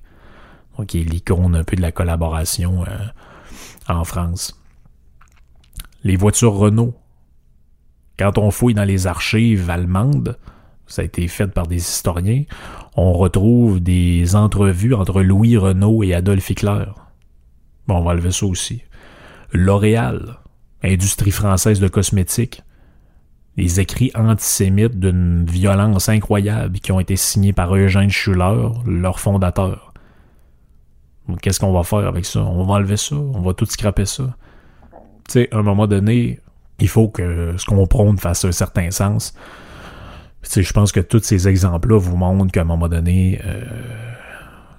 [0.77, 4.59] Donc, il est l'icône un peu de la collaboration euh, en France.
[6.03, 6.95] Les voitures Renault
[8.21, 10.37] quand on fouille dans les archives allemandes,
[10.85, 12.43] ça a été fait par des historiens,
[12.95, 16.85] on retrouve des entrevues entre Louis Renault et Adolf Hitler.
[17.87, 18.83] Bon, on va lever ça aussi.
[19.53, 20.37] L'Oréal,
[20.83, 22.61] industrie française de cosmétiques,
[23.57, 29.93] les écrits antisémites d'une violence incroyable qui ont été signés par Eugène Schuller, leur fondateur.
[31.41, 32.41] Qu'est-ce qu'on va faire avec ça?
[32.41, 33.15] On va enlever ça?
[33.15, 34.35] On va tout scraper ça?
[35.27, 36.39] Tu sais, à un moment donné,
[36.81, 39.33] il faut que ce qu'on prône fasse un certain sens.
[40.43, 43.63] je pense que tous ces exemples-là vous montrent qu'à un moment donné, euh,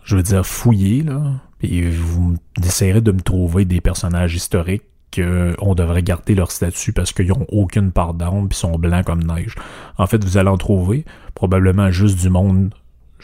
[0.05, 1.23] je veux dire, fouiller, là,
[1.63, 4.83] Et vous essayerez de me trouver des personnages historiques
[5.15, 9.23] qu'on devrait garder leur statut parce qu'ils n'ont aucune part d'âme puis sont blancs comme
[9.23, 9.55] neige.
[9.99, 12.75] En fait, vous allez en trouver probablement juste du monde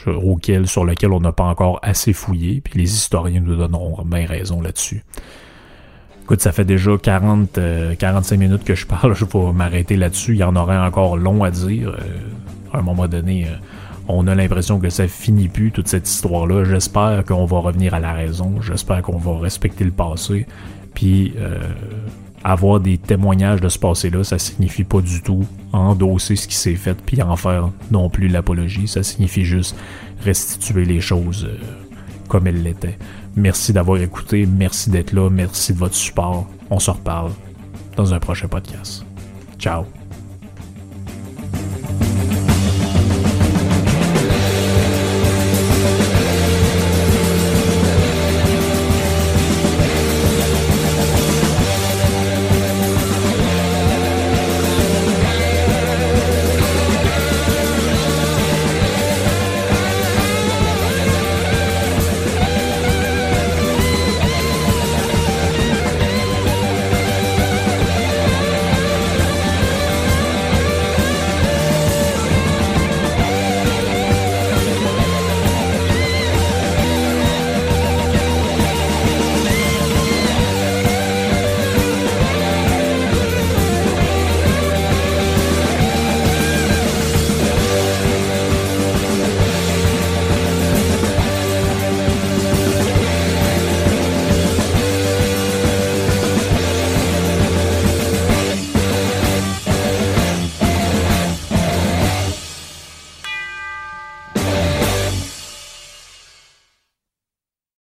[0.06, 4.26] auquel, sur lequel on n'a pas encore assez fouillé, puis les historiens nous donneront bien
[4.26, 5.02] raison là-dessus.
[6.28, 7.58] Écoute, ça fait déjà 40,
[7.98, 10.34] 45 euh, minutes que je parle, je vais m'arrêter là-dessus.
[10.34, 11.88] Il y en aurait encore long à dire.
[11.88, 12.02] Euh,
[12.70, 13.56] à un moment donné, euh,
[14.08, 16.64] on a l'impression que ça finit plus, toute cette histoire-là.
[16.64, 18.60] J'espère qu'on va revenir à la raison.
[18.60, 20.46] J'espère qu'on va respecter le passé.
[20.92, 21.32] Puis
[22.44, 26.74] avoir des témoignages de ce passé-là, ça signifie pas du tout endosser ce qui s'est
[26.74, 28.86] fait puis en faire non plus l'apologie.
[28.86, 29.76] Ça signifie juste
[30.22, 31.48] restituer les choses
[32.28, 32.98] comme elles l'étaient.
[33.38, 36.48] Merci d'avoir écouté, merci d'être là, merci de votre support.
[36.70, 37.30] On se reparle
[37.96, 39.04] dans un prochain podcast.
[39.60, 39.84] Ciao.